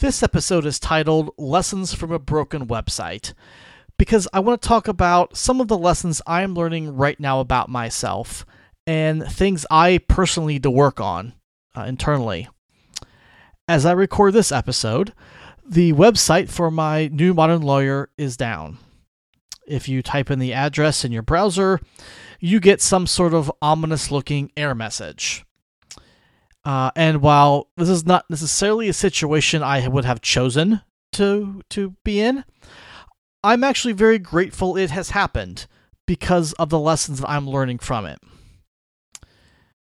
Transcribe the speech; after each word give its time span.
This 0.00 0.22
episode 0.22 0.64
is 0.64 0.78
titled 0.78 1.30
Lessons 1.36 1.92
from 1.92 2.12
a 2.12 2.20
Broken 2.20 2.68
Website 2.68 3.34
because 3.96 4.28
I 4.32 4.38
want 4.38 4.62
to 4.62 4.68
talk 4.68 4.86
about 4.86 5.36
some 5.36 5.60
of 5.60 5.66
the 5.66 5.76
lessons 5.76 6.22
I'm 6.24 6.54
learning 6.54 6.94
right 6.94 7.18
now 7.18 7.40
about 7.40 7.68
myself 7.68 8.46
and 8.86 9.24
things 9.24 9.66
I 9.72 9.98
personally 10.06 10.52
need 10.52 10.62
to 10.62 10.70
work 10.70 11.00
on 11.00 11.32
uh, 11.76 11.82
internally. 11.82 12.46
As 13.66 13.84
I 13.84 13.90
record 13.90 14.34
this 14.34 14.52
episode, 14.52 15.14
the 15.68 15.92
website 15.94 16.48
for 16.48 16.70
my 16.70 17.08
new 17.08 17.34
modern 17.34 17.62
lawyer 17.62 18.08
is 18.16 18.36
down. 18.36 18.78
If 19.66 19.88
you 19.88 20.00
type 20.00 20.30
in 20.30 20.38
the 20.38 20.52
address 20.52 21.04
in 21.04 21.10
your 21.10 21.22
browser, 21.22 21.80
you 22.38 22.60
get 22.60 22.80
some 22.80 23.08
sort 23.08 23.34
of 23.34 23.50
ominous 23.60 24.12
looking 24.12 24.52
error 24.56 24.76
message. 24.76 25.44
Uh, 26.68 26.90
and 26.94 27.22
while 27.22 27.70
this 27.78 27.88
is 27.88 28.04
not 28.04 28.28
necessarily 28.28 28.90
a 28.90 28.92
situation 28.92 29.62
I 29.62 29.88
would 29.88 30.04
have 30.04 30.20
chosen 30.20 30.82
to 31.12 31.62
to 31.70 31.96
be 32.04 32.20
in, 32.20 32.44
I'm 33.42 33.64
actually 33.64 33.94
very 33.94 34.18
grateful 34.18 34.76
it 34.76 34.90
has 34.90 35.10
happened 35.10 35.66
because 36.06 36.52
of 36.54 36.68
the 36.68 36.78
lessons 36.78 37.20
that 37.20 37.30
I'm 37.30 37.48
learning 37.48 37.78
from 37.78 38.04
it. 38.04 38.18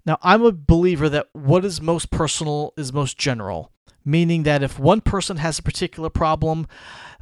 Now, 0.08 0.18
I'm 0.24 0.44
a 0.44 0.52
believer 0.52 1.08
that 1.08 1.28
what 1.34 1.64
is 1.64 1.80
most 1.80 2.10
personal 2.10 2.74
is 2.76 2.92
most 2.92 3.16
general, 3.16 3.72
meaning 4.04 4.42
that 4.44 4.64
if 4.64 4.80
one 4.80 5.02
person 5.02 5.38
has 5.38 5.60
a 5.60 5.64
particular 5.64 6.10
problem, 6.10 6.66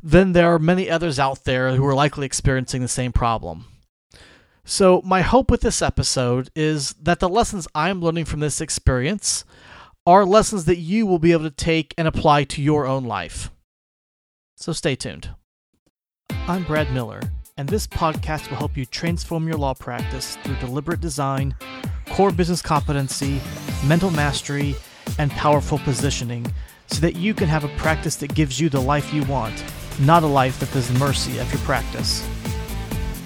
then 0.02 0.32
there 0.32 0.54
are 0.54 0.60
many 0.60 0.90
others 0.90 1.20
out 1.20 1.44
there 1.44 1.76
who 1.76 1.86
are 1.86 1.94
likely 1.94 2.26
experiencing 2.26 2.82
the 2.82 2.88
same 2.88 3.12
problem. 3.12 3.66
So, 4.70 5.02
my 5.04 5.22
hope 5.22 5.50
with 5.50 5.62
this 5.62 5.82
episode 5.82 6.52
is 6.56 6.94
that 7.02 7.20
the 7.20 7.28
lessons 7.28 7.68
I'm 7.74 8.02
learning 8.02 8.26
from 8.26 8.40
this 8.40 8.62
experience 8.62 9.44
are 10.06 10.24
lessons 10.24 10.66
that 10.66 10.78
you 10.78 11.08
will 11.08 11.18
be 11.18 11.32
able 11.32 11.46
to 11.46 11.50
take 11.50 11.96
and 11.98 12.08
apply 12.08 12.44
to 12.44 12.62
your 12.62 12.86
own 12.86 13.06
life. 13.06 13.50
So, 14.58 14.72
stay 14.72 14.96
tuned. 14.96 15.32
I'm 16.48 16.66
Brad 16.66 16.94
Miller, 16.94 17.20
and 17.58 17.68
this 17.68 17.88
podcast 17.88 18.48
will 18.48 18.58
help 18.58 18.78
you 18.78 18.86
transform 18.86 19.48
your 19.48 19.58
law 19.58 19.74
practice 19.74 20.38
through 20.44 20.58
deliberate 20.58 21.02
design, 21.02 21.56
core 22.10 22.32
business 22.32 22.62
competency, 22.62 23.42
mental 23.88 24.12
mastery, 24.12 24.76
and 25.18 25.32
powerful 25.32 25.80
positioning 25.80 26.46
so 26.86 27.00
that 27.00 27.16
you 27.16 27.34
can 27.34 27.48
have 27.48 27.64
a 27.64 27.76
practice 27.78 28.18
that 28.18 28.36
gives 28.36 28.60
you 28.60 28.70
the 28.70 28.80
life 28.80 29.16
you 29.16 29.24
want, 29.24 29.64
not 30.00 30.22
a 30.22 30.28
life 30.28 30.60
that 30.60 30.76
is 30.76 30.94
the 30.94 31.00
mercy 31.00 31.40
of 31.40 31.52
your 31.52 31.62
practice. 31.62 32.24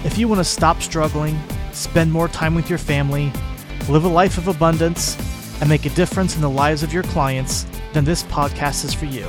If 0.03 0.17
you 0.17 0.27
want 0.27 0.39
to 0.39 0.43
stop 0.43 0.81
struggling, 0.81 1.39
spend 1.71 2.11
more 2.11 2.27
time 2.27 2.55
with 2.55 2.69
your 2.69 2.77
family, 2.77 3.31
live 3.87 4.03
a 4.03 4.09
life 4.09 4.37
of 4.37 4.49
abundance, 4.49 5.15
and 5.61 5.69
make 5.69 5.85
a 5.85 5.89
difference 5.91 6.35
in 6.35 6.41
the 6.41 6.49
lives 6.49 6.83
of 6.83 6.91
your 6.91 7.03
clients, 7.03 7.65
then 7.93 8.03
this 8.03 8.23
podcast 8.23 8.83
is 8.83 8.93
for 8.93 9.05
you. 9.05 9.25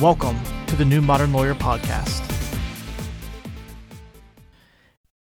Welcome 0.00 0.38
to 0.68 0.76
the 0.76 0.84
New 0.84 1.02
Modern 1.02 1.32
Lawyer 1.32 1.56
Podcast. 1.56 2.22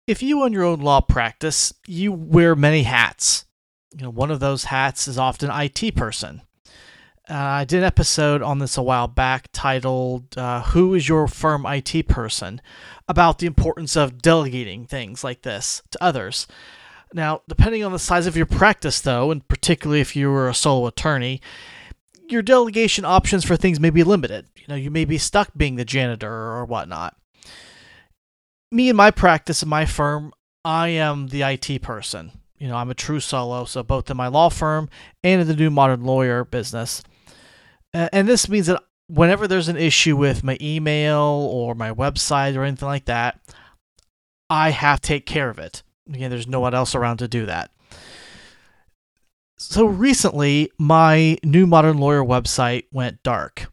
If 0.07 0.23
you 0.23 0.41
own 0.41 0.51
your 0.51 0.63
own 0.63 0.79
law 0.79 0.99
practice, 0.99 1.71
you 1.85 2.11
wear 2.11 2.55
many 2.55 2.81
hats. 2.81 3.45
You 3.95 4.05
know, 4.05 4.09
one 4.09 4.31
of 4.31 4.39
those 4.39 4.63
hats 4.63 5.07
is 5.07 5.19
often 5.19 5.51
IT 5.51 5.95
person. 5.95 6.41
Uh, 7.27 7.33
I 7.33 7.65
did 7.65 7.79
an 7.79 7.85
episode 7.85 8.43
on 8.43 8.59
this 8.59 8.77
a 8.77 8.83
while 8.83 9.07
back 9.07 9.49
titled 9.51 10.37
uh, 10.37 10.61
Who 10.61 10.93
is 10.93 11.09
Your 11.09 11.27
Firm 11.27 11.65
IT 11.65 12.07
Person? 12.07 12.61
About 13.07 13.39
the 13.39 13.47
importance 13.47 13.95
of 13.95 14.21
delegating 14.21 14.85
things 14.85 15.23
like 15.23 15.43
this 15.43 15.81
to 15.91 16.03
others. 16.03 16.47
Now, 17.13 17.41
depending 17.47 17.83
on 17.83 17.91
the 17.91 17.99
size 17.99 18.27
of 18.27 18.35
your 18.35 18.45
practice, 18.45 18.99
though, 18.99 19.31
and 19.31 19.47
particularly 19.47 20.01
if 20.01 20.15
you 20.15 20.29
were 20.29 20.49
a 20.49 20.55
solo 20.55 20.87
attorney, 20.87 21.39
your 22.27 22.41
delegation 22.41 23.05
options 23.05 23.45
for 23.45 23.55
things 23.55 23.79
may 23.79 23.91
be 23.91 24.03
limited. 24.03 24.47
You 24.55 24.65
know, 24.67 24.75
you 24.75 24.89
may 24.89 25.05
be 25.05 25.17
stuck 25.17 25.51
being 25.55 25.75
the 25.75 25.85
janitor 25.85 26.31
or 26.31 26.65
whatnot. 26.65 27.15
Me 28.71 28.89
and 28.89 28.97
my 28.97 29.11
practice 29.11 29.61
and 29.61 29.69
my 29.69 29.85
firm, 29.85 30.33
I 30.65 30.87
am 30.89 31.27
the 31.27 31.43
IT 31.43 31.83
person. 31.83 32.31
You 32.57 32.67
know, 32.67 32.75
I'm 32.75 32.89
a 32.89 32.95
true 32.95 33.19
solo, 33.19 33.65
so 33.65 33.83
both 33.83 34.09
in 34.09 34.17
my 34.17 34.27
law 34.27 34.49
firm 34.49 34.89
and 35.23 35.41
in 35.41 35.47
the 35.47 35.55
new 35.55 35.69
modern 35.69 36.03
lawyer 36.03 36.43
business. 36.43 37.03
And 37.93 38.27
this 38.27 38.49
means 38.49 38.65
that 38.67 38.81
whenever 39.07 39.47
there's 39.47 39.67
an 39.67 39.77
issue 39.77 40.15
with 40.15 40.43
my 40.43 40.57
email 40.61 41.49
or 41.51 41.75
my 41.75 41.91
website 41.91 42.55
or 42.55 42.63
anything 42.63 42.87
like 42.87 43.05
that, 43.05 43.39
I 44.49 44.71
have 44.71 45.01
to 45.01 45.07
take 45.07 45.25
care 45.25 45.49
of 45.49 45.59
it. 45.59 45.83
Again, 46.07 46.29
there's 46.29 46.47
no 46.47 46.59
one 46.59 46.73
else 46.73 46.95
around 46.95 47.17
to 47.17 47.27
do 47.27 47.45
that. 47.45 47.71
So 49.57 49.85
recently, 49.85 50.71
my 50.77 51.37
new 51.43 51.65
modern 51.65 51.97
lawyer 51.97 52.23
website 52.23 52.85
went 52.91 53.23
dark. 53.23 53.67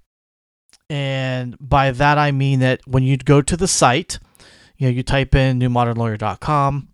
And 0.88 1.56
by 1.58 1.90
that 1.90 2.18
I 2.18 2.32
mean 2.32 2.60
that 2.60 2.80
when 2.86 3.02
you 3.02 3.16
go 3.16 3.40
to 3.42 3.56
the 3.56 3.68
site, 3.68 4.18
you 4.76 4.86
know, 4.86 4.92
you 4.92 5.02
type 5.02 5.34
in 5.34 5.58
newmodernlawyer.com, 5.58 6.88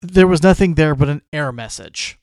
there 0.00 0.26
was 0.26 0.42
nothing 0.42 0.74
there 0.74 0.94
but 0.94 1.08
an 1.08 1.22
error 1.32 1.52
message. 1.52 2.19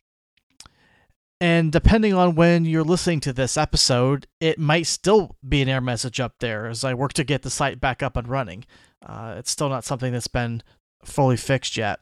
And 1.40 1.72
depending 1.72 2.14
on 2.14 2.36
when 2.36 2.66
you're 2.66 2.84
listening 2.84 3.20
to 3.22 3.34
this 3.34 3.58
episode, 3.58 4.26
it 4.40 4.58
might 4.58 4.88
still 4.88 5.36
be 5.48 5.62
an 5.62 5.70
error 5.70 5.82
message 5.82 6.20
up 6.20 6.36
there 6.40 6.68
as 6.68 6.84
I 6.84 6.96
work 6.96 7.14
to 7.14 7.24
get 7.24 7.44
the 7.44 7.50
site 7.50 7.80
back 7.80 8.02
up 8.02 8.18
and 8.18 8.28
running. 8.28 8.66
Uh, 9.06 9.36
it's 9.38 9.52
still 9.52 9.70
not 9.70 9.84
something 9.84 10.12
that's 10.12 10.28
been 10.28 10.64
fully 11.04 11.38
fixed 11.38 11.78
yet. 11.78 12.00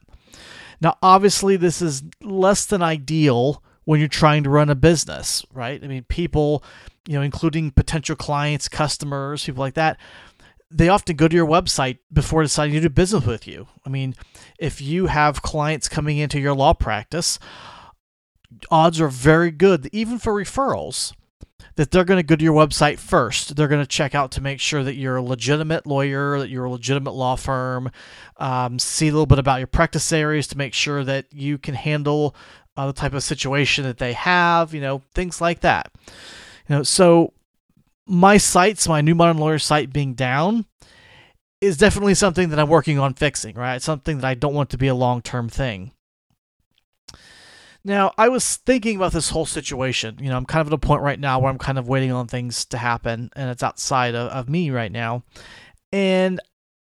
Now, 0.80 0.96
obviously, 1.02 1.56
this 1.56 1.82
is 1.82 2.02
less 2.22 2.64
than 2.64 2.82
ideal 2.82 3.62
when 3.84 4.00
you're 4.00 4.08
trying 4.08 4.42
to 4.44 4.50
run 4.50 4.70
a 4.70 4.74
business, 4.74 5.44
right? 5.52 5.82
I 5.82 5.86
mean, 5.86 6.04
people, 6.04 6.64
you 7.06 7.14
know, 7.14 7.22
including 7.22 7.70
potential 7.70 8.16
clients, 8.16 8.68
customers, 8.68 9.44
people 9.44 9.60
like 9.60 9.74
that, 9.74 9.98
they 10.70 10.88
often 10.88 11.14
go 11.14 11.28
to 11.28 11.36
your 11.36 11.46
website 11.46 11.98
before 12.12 12.42
deciding 12.42 12.74
to 12.74 12.80
do 12.80 12.88
business 12.88 13.24
with 13.24 13.46
you. 13.46 13.68
I 13.84 13.90
mean, 13.90 14.14
if 14.58 14.80
you 14.80 15.06
have 15.06 15.42
clients 15.42 15.88
coming 15.88 16.18
into 16.18 16.40
your 16.40 16.54
law 16.54 16.72
practice, 16.72 17.38
odds 18.70 19.00
are 19.00 19.08
very 19.08 19.50
good, 19.50 19.88
even 19.92 20.18
for 20.18 20.32
referrals, 20.32 21.12
that 21.76 21.90
they're 21.90 22.04
going 22.04 22.18
to 22.18 22.26
go 22.26 22.36
to 22.36 22.44
your 22.44 22.54
website 22.54 22.98
first. 22.98 23.56
They're 23.56 23.68
going 23.68 23.82
to 23.82 23.86
check 23.86 24.14
out 24.14 24.30
to 24.32 24.40
make 24.40 24.60
sure 24.60 24.82
that 24.82 24.94
you're 24.94 25.16
a 25.16 25.22
legitimate 25.22 25.86
lawyer, 25.86 26.38
that 26.38 26.48
you're 26.48 26.64
a 26.64 26.70
legitimate 26.70 27.12
law 27.12 27.36
firm, 27.36 27.90
um, 28.38 28.78
see 28.78 29.08
a 29.08 29.12
little 29.12 29.26
bit 29.26 29.38
about 29.38 29.58
your 29.58 29.66
practice 29.66 30.12
areas 30.12 30.46
to 30.48 30.58
make 30.58 30.74
sure 30.74 31.04
that 31.04 31.26
you 31.32 31.58
can 31.58 31.74
handle 31.74 32.34
uh, 32.76 32.86
the 32.86 32.92
type 32.92 33.14
of 33.14 33.22
situation 33.22 33.84
that 33.84 33.98
they 33.98 34.12
have, 34.12 34.74
you 34.74 34.80
know, 34.80 35.02
things 35.14 35.40
like 35.40 35.60
that. 35.60 35.90
You 36.68 36.76
know, 36.76 36.82
so 36.82 37.32
my 38.06 38.36
sites, 38.36 38.88
my 38.88 39.00
new 39.00 39.14
modern 39.14 39.38
lawyer 39.38 39.58
site 39.58 39.92
being 39.92 40.14
down, 40.14 40.66
is 41.60 41.76
definitely 41.76 42.14
something 42.14 42.50
that 42.50 42.58
I'm 42.58 42.68
working 42.68 42.98
on 42.98 43.14
fixing, 43.14 43.56
right? 43.56 43.76
It's 43.76 43.84
something 43.84 44.18
that 44.18 44.26
I 44.26 44.34
don't 44.34 44.54
want 44.54 44.70
to 44.70 44.78
be 44.78 44.88
a 44.88 44.94
long 44.94 45.22
term 45.22 45.48
thing. 45.48 45.92
Now, 47.86 48.12
I 48.18 48.28
was 48.28 48.56
thinking 48.56 48.96
about 48.96 49.12
this 49.12 49.30
whole 49.30 49.46
situation. 49.46 50.18
You 50.20 50.28
know, 50.28 50.36
I'm 50.36 50.44
kind 50.44 50.60
of 50.60 50.66
at 50.66 50.72
a 50.72 50.78
point 50.78 51.02
right 51.02 51.20
now 51.20 51.38
where 51.38 51.48
I'm 51.48 51.56
kind 51.56 51.78
of 51.78 51.86
waiting 51.86 52.10
on 52.10 52.26
things 52.26 52.64
to 52.66 52.78
happen, 52.78 53.30
and 53.36 53.48
it's 53.48 53.62
outside 53.62 54.16
of, 54.16 54.28
of 54.32 54.48
me 54.48 54.70
right 54.70 54.90
now. 54.90 55.22
And 55.92 56.40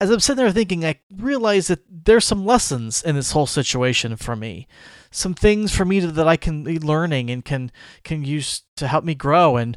as 0.00 0.08
I'm 0.08 0.20
sitting 0.20 0.42
there 0.42 0.50
thinking, 0.50 0.86
I 0.86 0.98
realize 1.14 1.66
that 1.66 1.80
there's 1.90 2.24
some 2.24 2.46
lessons 2.46 3.02
in 3.02 3.14
this 3.14 3.32
whole 3.32 3.46
situation 3.46 4.16
for 4.16 4.34
me, 4.36 4.68
some 5.10 5.34
things 5.34 5.70
for 5.76 5.84
me 5.84 6.00
to, 6.00 6.06
that 6.06 6.26
I 6.26 6.38
can 6.38 6.64
be 6.64 6.78
learning 6.78 7.28
and 7.28 7.44
can 7.44 7.70
can 8.02 8.24
use 8.24 8.62
to 8.76 8.88
help 8.88 9.04
me 9.04 9.14
grow. 9.14 9.58
And 9.58 9.76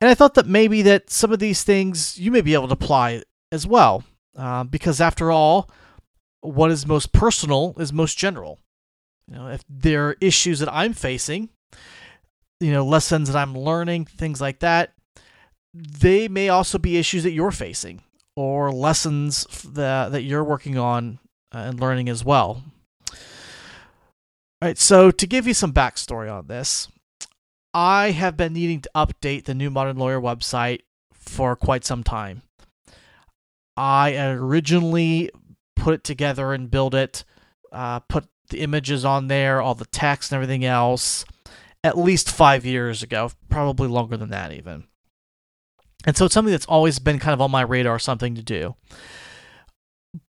and 0.00 0.08
I 0.08 0.14
thought 0.14 0.32
that 0.32 0.46
maybe 0.46 0.80
that 0.80 1.10
some 1.10 1.30
of 1.30 1.40
these 1.40 1.62
things 1.62 2.18
you 2.18 2.30
may 2.30 2.40
be 2.40 2.54
able 2.54 2.68
to 2.68 2.72
apply 2.72 3.22
as 3.52 3.66
well, 3.66 4.02
uh, 4.34 4.64
because 4.64 4.98
after 4.98 5.30
all, 5.30 5.68
what 6.40 6.70
is 6.70 6.86
most 6.86 7.12
personal 7.12 7.74
is 7.78 7.92
most 7.92 8.16
general. 8.16 8.58
You 9.28 9.36
know, 9.36 9.48
if 9.48 9.62
there 9.68 10.08
are 10.08 10.16
issues 10.20 10.60
that 10.60 10.72
I'm 10.72 10.94
facing, 10.94 11.50
you 12.60 12.72
know, 12.72 12.84
lessons 12.84 13.30
that 13.30 13.38
I'm 13.38 13.56
learning, 13.56 14.06
things 14.06 14.40
like 14.40 14.60
that, 14.60 14.94
they 15.74 16.28
may 16.28 16.48
also 16.48 16.78
be 16.78 16.96
issues 16.96 17.24
that 17.24 17.32
you're 17.32 17.50
facing 17.50 18.02
or 18.36 18.72
lessons 18.72 19.44
that, 19.64 20.12
that 20.12 20.22
you're 20.22 20.44
working 20.44 20.78
on 20.78 21.18
uh, 21.54 21.58
and 21.58 21.80
learning 21.80 22.08
as 22.08 22.24
well. 22.24 22.62
All 23.10 24.66
right, 24.66 24.78
so 24.78 25.10
to 25.10 25.26
give 25.26 25.46
you 25.46 25.54
some 25.54 25.72
backstory 25.72 26.32
on 26.32 26.46
this, 26.46 26.88
I 27.74 28.10
have 28.10 28.36
been 28.36 28.54
needing 28.54 28.80
to 28.80 28.90
update 28.94 29.44
the 29.44 29.54
new 29.54 29.70
Modern 29.70 29.98
Lawyer 29.98 30.20
website 30.20 30.80
for 31.12 31.54
quite 31.54 31.84
some 31.84 32.02
time. 32.02 32.42
I 33.76 34.16
originally 34.16 35.30
put 35.76 35.94
it 35.94 36.02
together 36.02 36.52
and 36.52 36.70
built 36.70 36.94
it, 36.94 37.24
uh, 37.70 38.00
put 38.00 38.26
the 38.50 38.60
images 38.60 39.04
on 39.04 39.28
there, 39.28 39.60
all 39.60 39.74
the 39.74 39.86
text 39.86 40.32
and 40.32 40.36
everything 40.36 40.64
else, 40.64 41.24
at 41.84 41.98
least 41.98 42.30
five 42.30 42.64
years 42.64 43.02
ago, 43.02 43.30
probably 43.48 43.88
longer 43.88 44.16
than 44.16 44.30
that 44.30 44.52
even. 44.52 44.84
And 46.04 46.16
so 46.16 46.24
it's 46.26 46.34
something 46.34 46.52
that's 46.52 46.66
always 46.66 46.98
been 46.98 47.18
kind 47.18 47.34
of 47.34 47.40
on 47.40 47.50
my 47.50 47.62
radar, 47.62 47.98
something 47.98 48.34
to 48.34 48.42
do. 48.42 48.76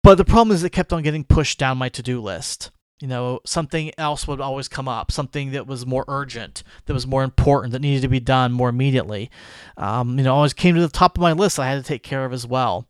But 0.03 0.15
the 0.15 0.25
problem 0.25 0.53
is 0.55 0.63
it 0.63 0.71
kept 0.71 0.93
on 0.93 1.03
getting 1.03 1.23
pushed 1.23 1.57
down 1.57 1.77
my 1.77 1.89
to 1.89 2.03
do 2.03 2.21
list. 2.21 2.71
You 3.01 3.07
know, 3.09 3.41
something 3.45 3.91
else 3.97 4.27
would 4.27 4.39
always 4.39 4.67
come 4.67 4.87
up, 4.87 5.11
something 5.11 5.51
that 5.51 5.67
was 5.67 5.85
more 5.85 6.05
urgent, 6.07 6.63
that 6.85 6.93
was 6.93 7.05
more 7.05 7.23
important, 7.23 7.73
that 7.73 7.81
needed 7.81 8.03
to 8.03 8.07
be 8.07 8.21
done 8.21 8.53
more 8.53 8.69
immediately. 8.69 9.29
Um, 9.75 10.17
you 10.17 10.23
know, 10.23 10.33
always 10.33 10.53
came 10.53 10.75
to 10.75 10.81
the 10.81 10.87
top 10.87 11.17
of 11.17 11.21
my 11.21 11.33
list 11.33 11.59
I 11.59 11.67
had 11.67 11.83
to 11.83 11.87
take 11.87 12.03
care 12.03 12.23
of 12.23 12.31
as 12.31 12.47
well. 12.47 12.87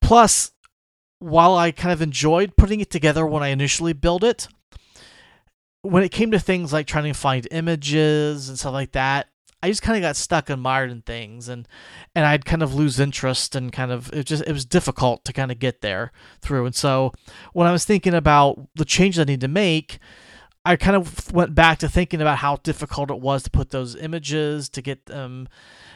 Plus, 0.00 0.50
while 1.18 1.56
I 1.56 1.70
kind 1.70 1.92
of 1.92 2.02
enjoyed 2.02 2.56
putting 2.56 2.80
it 2.80 2.90
together 2.90 3.26
when 3.26 3.42
I 3.42 3.48
initially 3.48 3.92
built 3.92 4.22
it, 4.22 4.48
when 5.82 6.02
it 6.02 6.10
came 6.10 6.30
to 6.32 6.38
things 6.38 6.72
like 6.72 6.86
trying 6.86 7.04
to 7.04 7.12
find 7.12 7.46
images 7.50 8.48
and 8.48 8.58
stuff 8.58 8.72
like 8.72 8.92
that, 8.92 9.28
I 9.62 9.68
just 9.68 9.82
kind 9.82 9.96
of 9.96 10.02
got 10.02 10.16
stuck 10.16 10.50
and 10.50 10.60
mired 10.60 10.90
in 10.90 11.02
things, 11.02 11.48
and 11.48 11.66
and 12.14 12.26
I'd 12.26 12.44
kind 12.44 12.62
of 12.62 12.74
lose 12.74 13.00
interest 13.00 13.54
and 13.56 13.72
kind 13.72 13.90
of 13.90 14.12
it 14.12 14.24
just 14.24 14.44
it 14.46 14.52
was 14.52 14.64
difficult 14.64 15.24
to 15.24 15.32
kind 15.32 15.50
of 15.50 15.58
get 15.58 15.80
there 15.80 16.12
through. 16.40 16.66
And 16.66 16.74
so 16.74 17.12
when 17.52 17.66
I 17.66 17.72
was 17.72 17.84
thinking 17.84 18.14
about 18.14 18.68
the 18.74 18.84
changes 18.84 19.18
I 19.18 19.24
need 19.24 19.40
to 19.40 19.48
make, 19.48 19.98
I 20.64 20.76
kind 20.76 20.96
of 20.96 21.32
went 21.32 21.54
back 21.54 21.78
to 21.78 21.88
thinking 21.88 22.20
about 22.20 22.38
how 22.38 22.56
difficult 22.56 23.10
it 23.10 23.20
was 23.20 23.44
to 23.44 23.50
put 23.50 23.70
those 23.70 23.96
images, 23.96 24.68
to 24.70 24.82
get 24.82 25.06
them, 25.06 25.48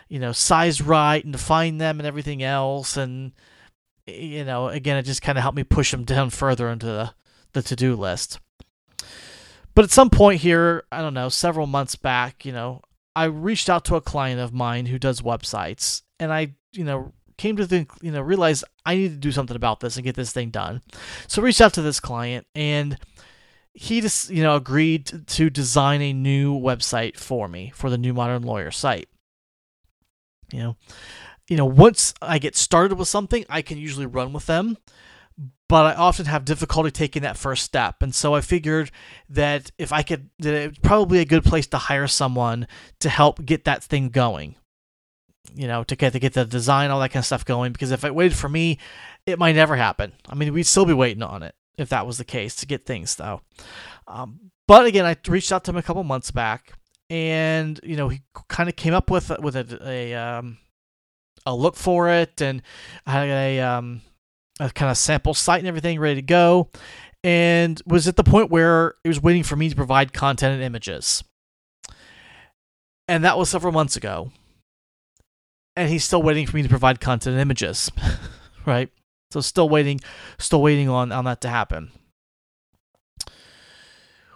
you 0.09 0.19
know, 0.19 0.33
sized 0.33 0.81
right 0.81 1.23
and 1.23 1.35
to 1.35 1.39
find 1.39 1.81
them 1.81 2.01
and 2.01 2.07
everything 2.07 2.43
else. 2.43 2.97
And 2.97 3.33
you 4.15 4.45
know, 4.45 4.69
again, 4.69 4.97
it 4.97 5.03
just 5.03 5.23
kind 5.23 5.39
of 5.39 5.43
helped 5.43 5.57
me 5.57 5.65
push 5.65 5.91
them 5.91 6.05
down 6.05 6.31
further 6.31 6.69
into 6.69 6.87
the, 6.87 7.15
the 7.53 7.63
to 7.63 7.77
do 7.77 7.95
list. 7.97 8.39
But 9.75 9.85
at 9.85 9.91
some 9.91 10.11
point 10.11 10.41
here, 10.41 10.85
I 10.91 11.01
don't 11.01 11.15
know, 11.15 11.29
several 11.29 11.67
months 11.67 11.97
back, 11.97 12.45
you 12.45 12.53
know, 12.53 12.83
I 13.15 13.25
reached 13.25 13.69
out 13.69 13.85
to 13.87 13.97
a 13.97 14.01
client 14.01 14.41
of 14.41 14.53
mine 14.53 14.87
who 14.87 14.99
does 14.99 15.21
websites, 15.21 16.03
and 16.19 16.33
I, 16.33 16.55
you 16.73 16.85
know, 16.85 17.13
came 17.39 17.57
to 17.57 17.67
think, 17.67 17.91
you 18.03 18.13
know, 18.13 18.21
realize 18.21 18.63
I 18.85 18.97
need 18.97 19.11
to 19.11 19.17
do 19.17 19.33
something 19.33 19.57
about 19.57 19.81
this 19.81 19.97
and 19.97 20.05
get 20.05 20.17
this 20.17 20.33
thing 20.33 20.51
done. 20.51 20.83
So 21.27 21.41
I 21.41 21.45
reached 21.45 21.61
out 21.61 21.75
to 21.75 21.83
this 21.83 22.01
client, 22.01 22.47
and 22.55 22.99
he 23.73 24.01
just, 24.01 24.31
you 24.31 24.43
know, 24.43 24.57
agreed 24.57 25.27
to 25.27 25.51
design 25.51 26.03
a 26.03 26.13
new 26.13 26.59
website 26.59 27.17
for 27.17 27.49
me 27.49 27.73
for 27.75 27.89
the 27.91 27.99
new 27.99 28.13
modern 28.13 28.43
lawyer 28.43 28.71
site. 28.71 29.09
You 30.53 30.59
know, 30.59 30.77
you 31.51 31.59
know, 31.59 31.67
once 31.67 32.15
I 32.23 32.39
get 32.39 32.57
started 32.57 32.97
with 32.97 33.09
something, 33.09 33.45
I 33.51 33.61
can 33.61 33.77
usually 33.77 34.07
run 34.07 34.33
with 34.33 34.47
them 34.47 34.79
but 35.71 35.87
I 35.87 35.95
often 35.95 36.27
have 36.27 36.45
difficulty 36.45 36.91
taking 36.91 37.23
that 37.23 37.37
first 37.37 37.63
step. 37.63 38.03
And 38.03 38.13
so 38.13 38.35
I 38.35 38.41
figured 38.41 38.91
that 39.29 39.71
if 39.79 39.93
I 39.93 40.03
could, 40.03 40.29
that 40.41 40.53
it's 40.53 40.79
probably 40.79 41.21
a 41.21 41.25
good 41.25 41.45
place 41.45 41.69
to 41.69 41.79
hire 41.79 42.09
someone 42.09 42.67
to 42.99 43.09
help 43.09 43.45
get 43.45 43.67
that 43.67 43.85
thing 43.85 44.09
going. 44.09 44.57
You 45.55 45.69
know, 45.69 45.85
to 45.85 45.95
get 45.95 46.13
to 46.13 46.19
get 46.19 46.33
the 46.33 46.45
design, 46.45 46.91
all 46.91 46.99
that 46.99 47.11
kind 47.11 47.23
of 47.23 47.27
stuff 47.27 47.45
going. 47.45 47.71
Because 47.71 47.93
if 47.93 48.05
it 48.05 48.17
waited 48.17 48.37
for 48.37 48.49
me, 48.49 48.79
it 49.27 49.39
might 49.39 49.55
never 49.55 49.77
happen. 49.77 50.13
I 50.29 50.35
mean, 50.35 50.53
we'd 50.53 50.65
still 50.65 50.87
be 50.87 50.93
waiting 50.93 51.23
on 51.23 51.45
it 51.45 51.55
if 51.79 51.89
that 51.91 52.05
was 52.05 52.19
the 52.19 52.25
case 52.25 52.57
to 52.57 52.67
get 52.67 52.85
things 52.85 53.15
though. 53.15 53.41
Um, 54.09 54.51
but 54.67 54.87
again, 54.87 55.07
I 55.07 55.17
reached 55.29 55.53
out 55.53 55.63
to 55.65 55.71
him 55.71 55.77
a 55.77 55.83
couple 55.83 56.03
months 56.03 56.33
back, 56.33 56.73
and 57.09 57.79
you 57.85 57.95
know, 57.95 58.09
he 58.09 58.23
kind 58.49 58.69
of 58.69 58.75
came 58.75 58.93
up 58.93 59.09
with 59.09 59.31
with 59.39 59.55
a 59.55 59.79
a, 59.85 60.15
um, 60.15 60.59
a 61.47 61.55
look 61.55 61.77
for 61.77 62.11
it, 62.11 62.41
and 62.41 62.63
I 63.07 63.13
had 63.13 63.29
a 63.29 63.61
um, 63.61 64.03
a 64.59 64.71
kind 64.71 64.91
of 64.91 64.97
sample 64.97 65.35
site 65.35 65.61
and 65.61 65.69
everything 65.69 65.99
ready 65.99 66.17
to 66.17 66.23
go, 66.23 66.71
and 67.25 67.81
was 67.87 68.09
at 68.09 68.17
the 68.17 68.25
point 68.25 68.51
where 68.51 68.95
it 69.05 69.09
was 69.09 69.23
waiting 69.23 69.43
for 69.43 69.57
me 69.57 69.69
to 69.69 69.77
provide 69.77 70.13
content 70.13 70.55
and 70.55 70.63
images. 70.63 71.23
And 73.09 73.25
that 73.25 73.37
was 73.37 73.49
several 73.49 73.73
months 73.73 73.97
ago. 73.97 74.31
And 75.77 75.89
he's 75.91 76.05
still 76.05 76.23
waiting 76.23 76.47
for 76.47 76.57
me 76.57 76.63
to 76.63 76.69
provide 76.69 77.01
content 77.01 77.35
and 77.35 77.41
images, 77.41 77.91
right? 78.67 78.91
So 79.33 79.41
still 79.41 79.69
waiting, 79.69 80.01
still 80.39 80.63
waiting 80.63 80.89
on, 80.89 81.11
on 81.13 81.25
that 81.25 81.41
to 81.43 81.49
happen. 81.49 81.91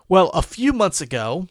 Well, 0.09 0.31
a 0.31 0.43
few 0.43 0.73
months 0.73 1.01
ago, 1.01 1.49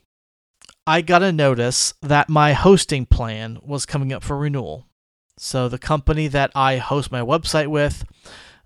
I 0.85 1.01
got 1.01 1.23
a 1.23 1.31
notice 1.31 1.93
that 2.01 2.29
my 2.29 2.53
hosting 2.53 3.05
plan 3.05 3.57
was 3.63 3.85
coming 3.85 4.11
up 4.13 4.23
for 4.23 4.37
renewal. 4.37 4.85
So 5.37 5.67
the 5.67 5.79
company 5.79 6.27
that 6.27 6.51
I 6.55 6.77
host 6.77 7.11
my 7.11 7.21
website 7.21 7.67
with 7.67 8.05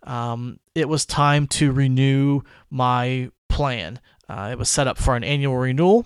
um, 0.04 0.60
it 0.74 0.88
was 0.88 1.06
time 1.06 1.48
to 1.48 1.72
renew 1.72 2.42
my 2.70 3.30
plan. 3.50 4.00
Uh, 4.30 4.50
it 4.52 4.58
was 4.58 4.70
set 4.70 4.88
up 4.88 4.98
for 4.98 5.16
an 5.16 5.24
annual 5.24 5.58
renewal, 5.58 6.06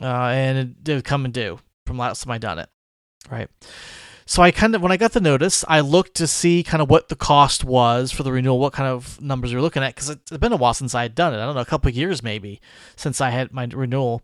uh, 0.00 0.04
and 0.04 0.58
it 0.58 0.84
did 0.84 1.04
come 1.04 1.24
and 1.24 1.34
due 1.34 1.58
from 1.86 1.98
last 1.98 2.24
time 2.24 2.32
I 2.32 2.38
done 2.38 2.58
it. 2.58 2.68
Right. 3.30 3.48
So 4.26 4.42
I 4.42 4.50
kind 4.50 4.74
of, 4.74 4.82
when 4.82 4.92
I 4.92 4.98
got 4.98 5.12
the 5.12 5.22
notice, 5.22 5.64
I 5.68 5.80
looked 5.80 6.14
to 6.16 6.26
see 6.26 6.62
kind 6.62 6.82
of 6.82 6.90
what 6.90 7.08
the 7.08 7.16
cost 7.16 7.64
was 7.64 8.12
for 8.12 8.22
the 8.22 8.32
renewal, 8.32 8.58
what 8.58 8.74
kind 8.74 8.88
of 8.88 9.18
numbers 9.22 9.52
we 9.52 9.58
are 9.58 9.62
looking 9.62 9.82
at, 9.82 9.94
because 9.94 10.10
it's 10.10 10.30
been 10.36 10.52
a 10.52 10.56
while 10.56 10.74
since 10.74 10.94
I 10.94 11.02
had 11.02 11.14
done 11.14 11.32
it. 11.32 11.38
I 11.38 11.46
don't 11.46 11.54
know, 11.54 11.62
a 11.62 11.64
couple 11.64 11.88
of 11.88 11.96
years 11.96 12.22
maybe 12.22 12.60
since 12.94 13.22
I 13.22 13.30
had 13.30 13.52
my 13.52 13.66
renewal. 13.72 14.22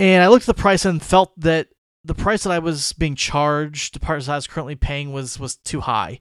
And 0.00 0.22
I 0.22 0.26
looked 0.26 0.48
at 0.48 0.56
the 0.56 0.60
price 0.60 0.84
and 0.84 1.00
felt 1.00 1.32
that 1.40 1.68
the 2.04 2.14
price 2.14 2.44
that 2.44 2.52
I 2.52 2.58
was 2.58 2.92
being 2.92 3.14
charged, 3.14 3.94
the 3.94 4.00
price 4.00 4.28
I 4.28 4.36
was 4.36 4.46
currently 4.46 4.76
paying 4.76 5.12
was 5.12 5.38
was 5.38 5.56
too 5.56 5.80
high. 5.80 6.20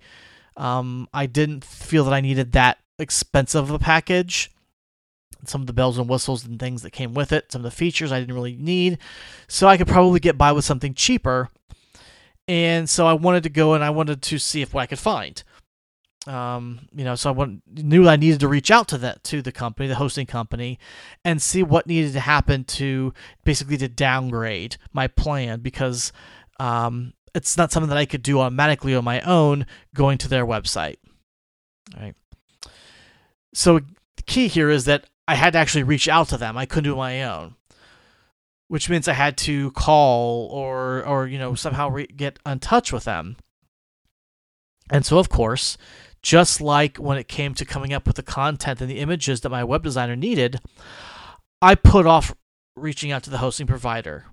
Um, 0.58 1.08
I 1.14 1.26
didn't 1.26 1.64
feel 1.64 2.04
that 2.06 2.14
I 2.14 2.22
needed 2.22 2.52
that 2.52 2.80
expensive 2.98 3.70
of 3.70 3.76
a 3.76 3.80
package. 3.80 4.52
Some 5.46 5.62
of 5.62 5.68
the 5.68 5.74
bells 5.74 5.98
and 5.98 6.10
whistles 6.10 6.46
and 6.46 6.60
things 6.60 6.82
that 6.82 6.92
came 6.92 7.14
with 7.14 7.32
it, 7.32 7.52
some 7.52 7.60
of 7.60 7.64
the 7.64 7.72
features 7.72 8.12
I 8.12 8.20
didn't 8.20 8.36
really 8.36 8.58
need. 8.58 8.98
So 9.48 9.68
I 9.68 9.78
could 9.78 9.88
probably 9.88 10.20
get 10.20 10.38
by 10.38 10.52
with 10.52 10.66
something 10.66 10.94
cheaper. 10.94 11.50
And 12.46 12.90
so 12.90 13.08
I 13.08 13.14
wanted 13.14 13.44
to 13.44 13.50
go 13.50 13.74
and 13.74 13.84
I 13.84 13.90
wanted 13.90 14.22
to 14.24 14.38
see 14.38 14.62
if 14.62 14.74
what 14.74 14.82
I 14.82 14.88
could 14.88 15.00
find. 15.00 15.42
Um, 16.28 16.88
you 16.94 17.06
know, 17.06 17.16
so 17.16 17.30
I 17.30 17.34
want, 17.34 17.62
knew 17.66 18.08
I 18.08 18.18
needed 18.18 18.42
to 18.42 18.48
reach 18.48 18.72
out 18.72 18.90
to 18.90 18.98
that 19.00 19.24
to 19.26 19.42
the 19.42 19.54
company, 19.54 19.88
the 19.88 19.96
hosting 19.96 20.26
company, 20.26 20.78
and 21.24 21.42
see 21.42 21.64
what 21.64 21.88
needed 21.88 22.14
to 22.14 22.20
happen 22.20 22.66
to 22.66 23.14
basically 23.46 23.78
to 23.78 23.88
downgrade 23.88 24.78
my 24.92 25.08
plan 25.08 25.62
because 25.62 26.12
um, 26.60 27.14
it's 27.34 27.58
not 27.58 27.72
something 27.72 27.90
that 27.90 27.98
I 27.98 28.06
could 28.06 28.22
do 28.22 28.40
automatically 28.40 28.94
on 28.96 29.04
my 29.04 29.22
own 29.22 29.66
going 29.94 30.18
to 30.20 30.28
their 30.28 30.46
website. 30.46 30.98
All 31.96 32.04
right. 32.04 32.16
So 33.54 33.80
the 33.80 34.24
key 34.24 34.48
here 34.48 34.70
is 34.70 34.86
that 34.86 35.06
I 35.28 35.36
had 35.36 35.54
to 35.54 35.60
actually 35.60 35.84
reach 35.84 36.08
out 36.08 36.28
to 36.30 36.38
them. 36.38 36.58
I 36.58 36.66
couldn't 36.66 36.86
do 36.86 36.92
it 36.92 36.94
on 36.94 36.98
my 36.98 37.24
own, 37.24 37.56
which 38.68 38.90
means 38.90 39.08
I 39.08 39.14
had 39.14 39.38
to 39.38 39.72
call 39.72 40.48
or 40.52 41.04
or 41.06 41.28
you 41.28 41.40
know 41.40 41.56
somehow 41.56 41.90
re- 41.90 42.08
get 42.08 42.40
in 42.46 42.60
touch 42.60 42.92
with 42.92 43.06
them. 43.06 43.38
And 44.92 45.06
so 45.06 45.20
of 45.20 45.30
course, 45.30 45.78
just 46.22 46.62
like 46.62 46.98
when 46.98 47.18
it 47.18 47.28
came 47.28 47.54
to 47.56 47.66
coming 47.66 47.94
up 47.94 48.08
with 48.08 48.16
the 48.16 48.24
content 48.24 48.82
and 48.82 48.90
the 48.90 49.00
images 49.00 49.42
that 49.42 49.50
my 49.50 49.64
web 49.64 49.84
designer 49.84 50.16
needed, 50.16 50.60
I 51.62 51.76
put 51.76 52.06
off 52.06 52.34
reaching 52.76 53.12
out 53.12 53.24
to 53.24 53.30
the 53.30 53.40
hosting 53.40 53.68
provider. 53.68 54.26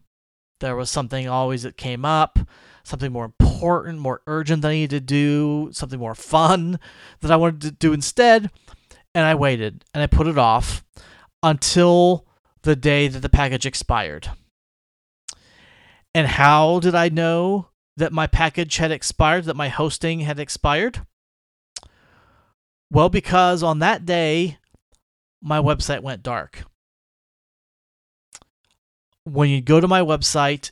There 0.60 0.76
was 0.76 0.90
something 0.90 1.28
always 1.28 1.62
that 1.62 1.76
came 1.76 2.04
up 2.04 2.38
something 2.86 3.12
more 3.12 3.24
important, 3.24 3.98
more 3.98 4.22
urgent 4.28 4.62
that 4.62 4.68
I 4.68 4.74
needed 4.74 4.90
to 4.90 5.00
do, 5.00 5.70
something 5.72 5.98
more 5.98 6.14
fun 6.14 6.78
that 7.20 7.32
I 7.32 7.36
wanted 7.36 7.60
to 7.62 7.70
do 7.72 7.92
instead. 7.92 8.50
And 9.14 9.24
I 9.24 9.34
waited 9.34 9.84
and 9.92 10.02
I 10.02 10.06
put 10.06 10.26
it 10.26 10.38
off 10.38 10.84
until 11.42 12.26
the 12.62 12.76
day 12.76 13.08
that 13.08 13.20
the 13.20 13.28
package 13.28 13.66
expired. 13.66 14.30
And 16.14 16.26
how 16.26 16.80
did 16.80 16.94
I 16.94 17.08
know 17.08 17.68
that 17.96 18.12
my 18.12 18.26
package 18.26 18.76
had 18.76 18.90
expired, 18.90 19.44
that 19.44 19.56
my 19.56 19.68
hosting 19.68 20.20
had 20.20 20.38
expired? 20.38 21.00
Well, 22.90 23.08
because 23.08 23.62
on 23.62 23.80
that 23.80 24.06
day, 24.06 24.58
my 25.42 25.58
website 25.58 26.02
went 26.02 26.22
dark. 26.22 26.64
When 29.24 29.50
you 29.50 29.60
go 29.60 29.80
to 29.80 29.88
my 29.88 30.00
website 30.00 30.70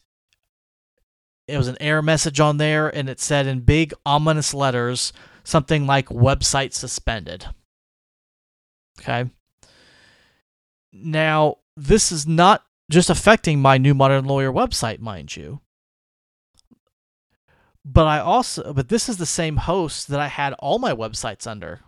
it 1.46 1.58
was 1.58 1.68
an 1.68 1.76
error 1.80 2.02
message 2.02 2.40
on 2.40 2.56
there 2.56 2.88
and 2.88 3.08
it 3.08 3.20
said 3.20 3.46
in 3.46 3.60
big 3.60 3.92
ominous 4.06 4.54
letters 4.54 5.12
something 5.42 5.86
like 5.86 6.06
website 6.06 6.72
suspended. 6.72 7.46
Okay. 8.98 9.30
Now, 10.92 11.58
this 11.76 12.12
is 12.12 12.26
not 12.26 12.64
just 12.90 13.10
affecting 13.10 13.60
my 13.60 13.78
new 13.78 13.94
modern 13.94 14.24
lawyer 14.24 14.52
website, 14.52 15.00
mind 15.00 15.36
you. 15.36 15.60
But 17.84 18.06
I 18.06 18.20
also 18.20 18.72
but 18.72 18.88
this 18.88 19.10
is 19.10 19.18
the 19.18 19.26
same 19.26 19.58
host 19.58 20.08
that 20.08 20.20
I 20.20 20.28
had 20.28 20.54
all 20.54 20.78
my 20.78 20.94
websites 20.94 21.46
under. 21.46 21.80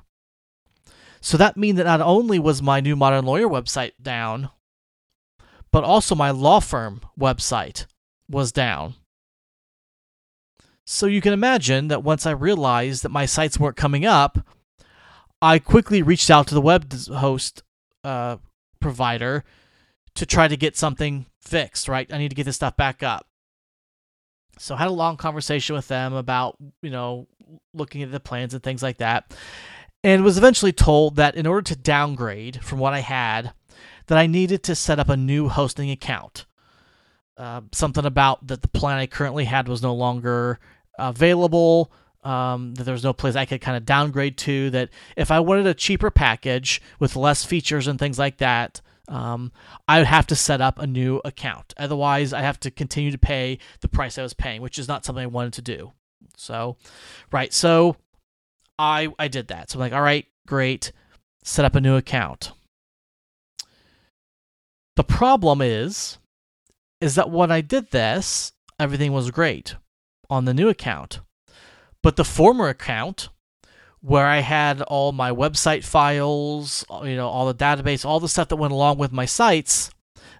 So 1.20 1.36
that 1.36 1.56
means 1.56 1.78
that 1.78 1.84
not 1.84 2.00
only 2.00 2.38
was 2.38 2.62
my 2.62 2.80
new 2.80 2.96
modern 2.96 3.24
lawyer 3.24 3.48
website 3.48 3.92
down, 4.00 4.50
but 5.72 5.84
also 5.84 6.14
my 6.14 6.30
law 6.30 6.60
firm 6.60 7.00
website 7.18 7.86
was 8.28 8.52
down. 8.52 8.94
So 10.84 11.06
you 11.06 11.20
can 11.20 11.32
imagine 11.32 11.88
that 11.88 12.04
once 12.04 12.26
I 12.26 12.30
realized 12.30 13.02
that 13.02 13.10
my 13.10 13.26
sites 13.26 13.58
weren't 13.58 13.76
coming 13.76 14.06
up, 14.06 14.38
I 15.42 15.58
quickly 15.58 16.00
reached 16.00 16.30
out 16.30 16.46
to 16.48 16.54
the 16.54 16.60
web 16.60 16.92
host 16.92 17.62
uh, 18.04 18.36
provider 18.80 19.44
to 20.14 20.26
try 20.26 20.48
to 20.48 20.56
get 20.56 20.76
something 20.76 21.26
fixed, 21.40 21.88
right? 21.88 22.10
I 22.12 22.18
need 22.18 22.30
to 22.30 22.36
get 22.36 22.44
this 22.44 22.56
stuff 22.56 22.76
back 22.76 23.02
up. 23.02 23.26
So 24.58 24.74
I 24.74 24.78
had 24.78 24.88
a 24.88 24.92
long 24.92 25.16
conversation 25.16 25.76
with 25.76 25.88
them 25.88 26.14
about, 26.14 26.56
you 26.82 26.90
know, 26.90 27.26
looking 27.74 28.02
at 28.02 28.10
the 28.10 28.20
plans 28.20 28.54
and 28.54 28.62
things 28.62 28.82
like 28.82 28.98
that. 28.98 29.36
And 30.06 30.22
was 30.22 30.38
eventually 30.38 30.70
told 30.70 31.16
that 31.16 31.34
in 31.34 31.48
order 31.48 31.62
to 31.62 31.74
downgrade 31.74 32.62
from 32.62 32.78
what 32.78 32.94
I 32.94 33.00
had, 33.00 33.52
that 34.06 34.16
I 34.16 34.28
needed 34.28 34.62
to 34.62 34.76
set 34.76 35.00
up 35.00 35.08
a 35.08 35.16
new 35.16 35.48
hosting 35.48 35.90
account. 35.90 36.46
Uh, 37.36 37.62
something 37.72 38.04
about 38.04 38.46
that 38.46 38.62
the 38.62 38.68
plan 38.68 38.98
I 38.98 39.08
currently 39.08 39.46
had 39.46 39.66
was 39.66 39.82
no 39.82 39.92
longer 39.92 40.60
available. 40.96 41.90
Um, 42.22 42.76
that 42.76 42.84
there 42.84 42.92
was 42.92 43.02
no 43.02 43.12
place 43.12 43.34
I 43.34 43.46
could 43.46 43.60
kind 43.60 43.76
of 43.76 43.84
downgrade 43.84 44.38
to. 44.38 44.70
That 44.70 44.90
if 45.16 45.32
I 45.32 45.40
wanted 45.40 45.66
a 45.66 45.74
cheaper 45.74 46.12
package 46.12 46.80
with 47.00 47.16
less 47.16 47.44
features 47.44 47.88
and 47.88 47.98
things 47.98 48.16
like 48.16 48.36
that, 48.36 48.80
um, 49.08 49.50
I 49.88 49.98
would 49.98 50.06
have 50.06 50.28
to 50.28 50.36
set 50.36 50.60
up 50.60 50.78
a 50.78 50.86
new 50.86 51.20
account. 51.24 51.74
Otherwise, 51.78 52.32
I 52.32 52.42
have 52.42 52.60
to 52.60 52.70
continue 52.70 53.10
to 53.10 53.18
pay 53.18 53.58
the 53.80 53.88
price 53.88 54.18
I 54.18 54.22
was 54.22 54.34
paying, 54.34 54.62
which 54.62 54.78
is 54.78 54.86
not 54.86 55.04
something 55.04 55.24
I 55.24 55.26
wanted 55.26 55.54
to 55.54 55.62
do. 55.62 55.94
So, 56.36 56.76
right. 57.32 57.52
So 57.52 57.96
I 58.78 59.08
I 59.18 59.28
did 59.28 59.48
that. 59.48 59.70
So 59.70 59.76
I'm 59.76 59.80
like, 59.80 59.92
all 59.92 60.02
right, 60.02 60.26
great. 60.46 60.92
Set 61.42 61.64
up 61.64 61.74
a 61.74 61.80
new 61.80 61.96
account. 61.96 62.52
The 64.96 65.04
problem 65.04 65.60
is 65.60 66.18
is 67.00 67.14
that 67.14 67.30
when 67.30 67.52
I 67.52 67.60
did 67.60 67.90
this, 67.90 68.52
everything 68.78 69.12
was 69.12 69.30
great 69.30 69.76
on 70.30 70.44
the 70.44 70.54
new 70.54 70.68
account. 70.68 71.20
But 72.02 72.16
the 72.16 72.24
former 72.24 72.68
account 72.68 73.28
where 74.00 74.26
I 74.26 74.38
had 74.38 74.82
all 74.82 75.12
my 75.12 75.30
website 75.30 75.84
files, 75.84 76.84
you 77.02 77.16
know, 77.16 77.28
all 77.28 77.46
the 77.46 77.54
database, 77.54 78.04
all 78.04 78.20
the 78.20 78.28
stuff 78.28 78.48
that 78.48 78.56
went 78.56 78.72
along 78.72 78.98
with 78.98 79.12
my 79.12 79.24
sites, 79.24 79.90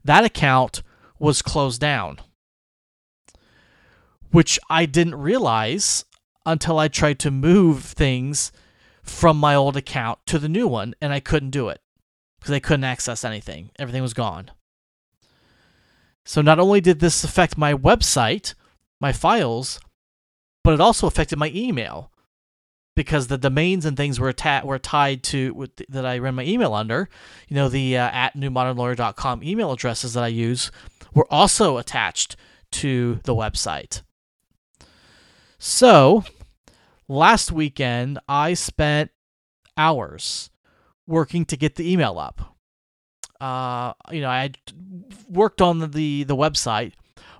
that 0.04 0.24
account 0.24 0.82
was 1.18 1.42
closed 1.42 1.80
down. 1.80 2.18
Which 4.30 4.58
I 4.70 4.86
didn't 4.86 5.16
realize 5.16 6.04
until 6.46 6.78
I 6.78 6.88
tried 6.88 7.18
to 7.20 7.30
move 7.30 7.82
things 7.84 8.52
from 9.02 9.36
my 9.36 9.54
old 9.54 9.76
account 9.76 10.20
to 10.26 10.38
the 10.38 10.48
new 10.48 10.66
one, 10.66 10.94
and 11.00 11.12
I 11.12 11.20
couldn't 11.20 11.50
do 11.50 11.68
it 11.68 11.80
because 12.38 12.54
I 12.54 12.60
couldn't 12.60 12.84
access 12.84 13.24
anything. 13.24 13.70
Everything 13.78 14.02
was 14.02 14.14
gone. 14.14 14.50
So 16.24 16.40
not 16.42 16.58
only 16.58 16.80
did 16.80 17.00
this 17.00 17.22
affect 17.22 17.58
my 17.58 17.74
website, 17.74 18.54
my 19.00 19.12
files, 19.12 19.80
but 20.64 20.74
it 20.74 20.80
also 20.80 21.06
affected 21.06 21.38
my 21.38 21.52
email 21.54 22.10
because 22.96 23.28
the 23.28 23.38
domains 23.38 23.84
and 23.84 23.96
things 23.96 24.18
were 24.18 24.32
ta- 24.32 24.62
were 24.64 24.78
tied 24.78 25.22
to 25.22 25.68
that 25.88 26.06
I 26.06 26.18
ran 26.18 26.34
my 26.34 26.44
email 26.44 26.74
under. 26.74 27.08
You 27.46 27.54
know, 27.54 27.68
the 27.68 27.96
uh, 27.96 28.10
at 28.10 28.34
newmodernlawyer.com 28.34 29.44
email 29.44 29.70
addresses 29.70 30.14
that 30.14 30.24
I 30.24 30.28
use 30.28 30.72
were 31.14 31.32
also 31.32 31.76
attached 31.76 32.36
to 32.72 33.20
the 33.22 33.34
website. 33.34 34.02
So, 35.58 36.24
last 37.08 37.52
weekend 37.52 38.18
I 38.28 38.54
spent 38.54 39.10
hours 39.76 40.50
working 41.06 41.44
to 41.46 41.56
get 41.56 41.76
the 41.76 41.90
email 41.90 42.18
up 42.18 42.56
uh, 43.40 43.92
you 44.10 44.20
know, 44.20 44.28
I 44.28 44.52
worked 45.28 45.60
on 45.60 45.78
the, 45.78 45.86
the, 45.86 46.24
the 46.24 46.36
website, 46.36 46.92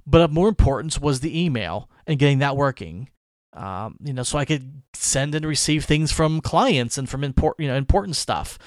but 0.07 0.21
of 0.21 0.33
more 0.33 0.49
importance 0.49 1.01
was 1.01 1.21
the 1.21 1.45
email 1.45 1.91
and 2.07 2.19
getting 2.19 2.39
that 2.41 2.57
working. 2.57 3.11
Um, 3.53 3.97
you 4.03 4.13
know, 4.13 4.23
so 4.23 4.39
I 4.39 4.45
could 4.45 4.83
send 4.93 5.35
and 5.35 5.47
receive 5.47 5.85
things 5.85 6.13
from 6.13 6.41
clients 6.43 6.99
and 6.99 7.09
from 7.09 7.25
important, 7.25 7.65
you 7.65 7.69
know, 7.69 7.77
important 7.77 8.17
stuff, 8.17 8.59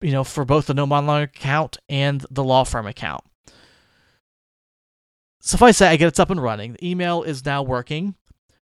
you 0.00 0.10
know, 0.10 0.24
for 0.24 0.44
both 0.44 0.66
the 0.66 0.74
New 0.74 0.86
Modern 0.86 1.06
Lawyer 1.06 1.22
account 1.24 1.76
and 1.88 2.24
the 2.30 2.42
law 2.42 2.64
firm 2.64 2.86
account. 2.86 3.24
Suffice 5.40 5.80
that, 5.80 5.90
I 5.90 5.96
get 5.96 6.08
it 6.08 6.20
up 6.20 6.30
and 6.30 6.42
running. 6.42 6.74
The 6.74 6.90
email 6.90 7.22
is 7.22 7.44
now 7.44 7.62
working. 7.62 8.14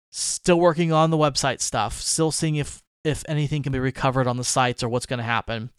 Still 0.09 0.59
working 0.59 0.91
on 0.91 1.09
the 1.09 1.17
website 1.17 1.61
stuff. 1.61 2.01
Still 2.01 2.31
seeing 2.31 2.55
if 2.55 2.81
if 3.03 3.23
anything 3.27 3.63
can 3.63 3.71
be 3.71 3.79
recovered 3.79 4.27
on 4.27 4.37
the 4.37 4.43
sites 4.43 4.83
or 4.83 4.89
what's 4.89 5.05
going 5.05 5.19
to 5.19 5.23
happen. 5.23 5.69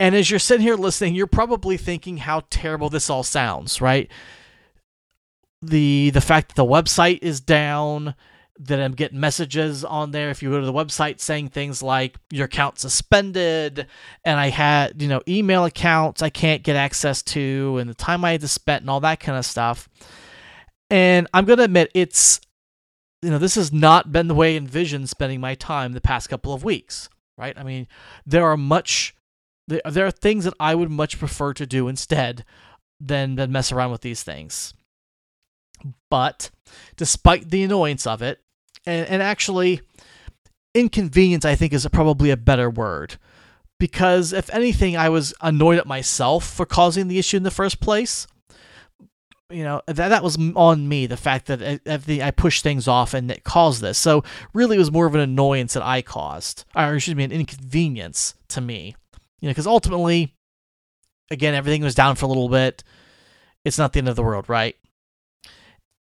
And 0.00 0.16
as 0.16 0.30
you're 0.30 0.40
sitting 0.40 0.66
here 0.66 0.74
listening, 0.74 1.14
you're 1.14 1.28
probably 1.28 1.76
thinking 1.76 2.16
how 2.16 2.42
terrible 2.50 2.88
this 2.88 3.08
all 3.08 3.22
sounds, 3.22 3.80
right? 3.80 4.10
The 5.60 6.10
the 6.10 6.20
fact 6.20 6.48
that 6.48 6.56
the 6.56 6.68
website 6.68 7.20
is 7.22 7.40
down, 7.40 8.16
that 8.58 8.80
I'm 8.80 8.92
getting 8.92 9.20
messages 9.20 9.84
on 9.84 10.10
there 10.10 10.30
if 10.30 10.42
you 10.42 10.50
go 10.50 10.60
to 10.60 10.66
the 10.66 10.72
website 10.72 11.20
saying 11.20 11.48
things 11.48 11.82
like 11.82 12.16
your 12.30 12.44
account 12.46 12.78
suspended 12.78 13.86
and 14.24 14.38
I 14.38 14.48
had, 14.48 15.00
you 15.00 15.08
know, 15.08 15.22
email 15.26 15.64
accounts 15.64 16.22
I 16.22 16.30
can't 16.30 16.62
get 16.62 16.76
access 16.76 17.22
to 17.22 17.78
and 17.80 17.88
the 17.88 17.94
time 17.94 18.24
I 18.24 18.32
had 18.32 18.40
to 18.42 18.48
spend 18.48 18.82
and 18.82 18.90
all 18.90 19.00
that 19.00 19.20
kind 19.20 19.38
of 19.38 19.46
stuff. 19.46 19.88
And 20.90 21.26
I'm 21.32 21.44
going 21.44 21.58
to 21.58 21.64
admit 21.64 21.90
it's 21.94 22.40
you 23.22 23.30
know, 23.30 23.38
this 23.38 23.54
has 23.54 23.72
not 23.72 24.12
been 24.12 24.26
the 24.26 24.34
way 24.34 24.54
I 24.54 24.56
envisioned 24.56 25.08
spending 25.08 25.40
my 25.40 25.54
time 25.54 25.92
the 25.92 26.00
past 26.00 26.28
couple 26.28 26.52
of 26.52 26.64
weeks, 26.64 27.08
right? 27.38 27.56
I 27.56 27.62
mean, 27.62 27.86
there 28.26 28.44
are 28.44 28.56
much 28.56 29.14
there 29.68 30.06
are 30.06 30.10
things 30.10 30.44
that 30.44 30.54
I 30.58 30.74
would 30.74 30.90
much 30.90 31.18
prefer 31.18 31.54
to 31.54 31.66
do 31.66 31.86
instead 31.88 32.44
than 33.00 33.36
than 33.36 33.52
mess 33.52 33.70
around 33.70 33.92
with 33.92 34.00
these 34.00 34.22
things. 34.22 34.74
But 36.10 36.50
despite 36.96 37.50
the 37.50 37.62
annoyance 37.62 38.06
of 38.06 38.22
it, 38.22 38.40
and, 38.84 39.06
and 39.08 39.22
actually 39.22 39.80
inconvenience 40.74 41.44
I 41.44 41.54
think 41.54 41.72
is 41.72 41.86
probably 41.92 42.30
a 42.30 42.36
better 42.36 42.68
word. 42.68 43.16
Because 43.78 44.32
if 44.32 44.48
anything, 44.50 44.96
I 44.96 45.08
was 45.08 45.34
annoyed 45.40 45.78
at 45.78 45.86
myself 45.86 46.48
for 46.48 46.64
causing 46.64 47.08
the 47.08 47.18
issue 47.18 47.36
in 47.36 47.42
the 47.42 47.50
first 47.50 47.80
place. 47.80 48.28
You 49.52 49.64
know, 49.64 49.82
that, 49.86 49.96
that 50.08 50.22
was 50.22 50.38
on 50.54 50.88
me, 50.88 51.06
the 51.06 51.16
fact 51.16 51.46
that 51.46 51.62
uh, 51.62 51.98
I, 52.08 52.28
I 52.28 52.30
pushed 52.30 52.62
things 52.62 52.88
off 52.88 53.14
and 53.14 53.30
it 53.30 53.44
caused 53.44 53.82
this. 53.82 53.98
So, 53.98 54.24
really, 54.54 54.76
it 54.76 54.78
was 54.78 54.90
more 54.90 55.06
of 55.06 55.14
an 55.14 55.20
annoyance 55.20 55.74
that 55.74 55.82
I 55.82 56.02
caused, 56.02 56.64
or 56.74 56.94
excuse 56.94 57.14
me, 57.14 57.24
an 57.24 57.32
inconvenience 57.32 58.34
to 58.48 58.60
me. 58.60 58.96
You 59.40 59.48
know, 59.48 59.50
because 59.50 59.66
ultimately, 59.66 60.34
again, 61.30 61.54
everything 61.54 61.82
was 61.82 61.94
down 61.94 62.16
for 62.16 62.26
a 62.26 62.28
little 62.28 62.48
bit. 62.48 62.82
It's 63.64 63.78
not 63.78 63.92
the 63.92 63.98
end 63.98 64.08
of 64.08 64.16
the 64.16 64.22
world, 64.22 64.48
right? 64.48 64.76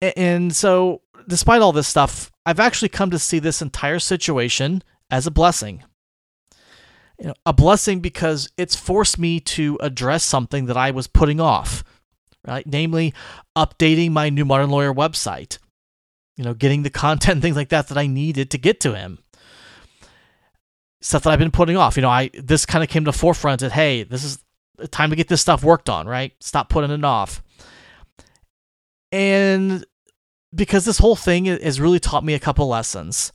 And 0.00 0.54
so, 0.54 1.02
despite 1.26 1.62
all 1.62 1.72
this 1.72 1.88
stuff, 1.88 2.30
I've 2.46 2.60
actually 2.60 2.90
come 2.90 3.10
to 3.10 3.18
see 3.18 3.38
this 3.38 3.62
entire 3.62 3.98
situation 3.98 4.82
as 5.10 5.26
a 5.26 5.30
blessing. 5.30 5.84
You 7.18 7.28
know, 7.28 7.34
a 7.46 7.52
blessing 7.52 8.00
because 8.00 8.50
it's 8.56 8.74
forced 8.74 9.18
me 9.18 9.40
to 9.40 9.78
address 9.80 10.24
something 10.24 10.66
that 10.66 10.76
I 10.76 10.90
was 10.90 11.06
putting 11.06 11.40
off, 11.40 11.84
right? 12.46 12.66
Namely, 12.66 13.14
updating 13.56 14.12
my 14.12 14.30
new 14.30 14.44
modern 14.44 14.70
lawyer 14.70 14.92
website. 14.92 15.58
You 16.36 16.44
know, 16.44 16.54
getting 16.54 16.82
the 16.82 16.90
content 16.90 17.42
things 17.42 17.56
like 17.56 17.68
that 17.70 17.88
that 17.88 17.98
I 17.98 18.06
needed 18.06 18.50
to 18.50 18.58
get 18.58 18.80
to 18.80 18.94
him 18.94 19.18
stuff 21.04 21.22
that 21.22 21.30
I've 21.30 21.38
been 21.38 21.50
putting 21.50 21.76
off. 21.76 21.96
You 21.96 22.02
know, 22.02 22.10
I 22.10 22.30
this 22.32 22.64
kind 22.66 22.82
of 22.82 22.88
came 22.88 23.04
to 23.04 23.12
the 23.12 23.16
forefront 23.16 23.60
that 23.60 23.72
hey, 23.72 24.02
this 24.02 24.24
is 24.24 24.42
time 24.90 25.10
to 25.10 25.16
get 25.16 25.28
this 25.28 25.40
stuff 25.40 25.62
worked 25.62 25.88
on, 25.88 26.08
right? 26.08 26.32
Stop 26.40 26.68
putting 26.68 26.90
it 26.90 27.04
off. 27.04 27.42
And 29.12 29.84
because 30.54 30.84
this 30.84 30.98
whole 30.98 31.16
thing 31.16 31.44
has 31.44 31.80
really 31.80 32.00
taught 32.00 32.24
me 32.24 32.34
a 32.34 32.40
couple 32.40 32.66
lessons. 32.66 33.32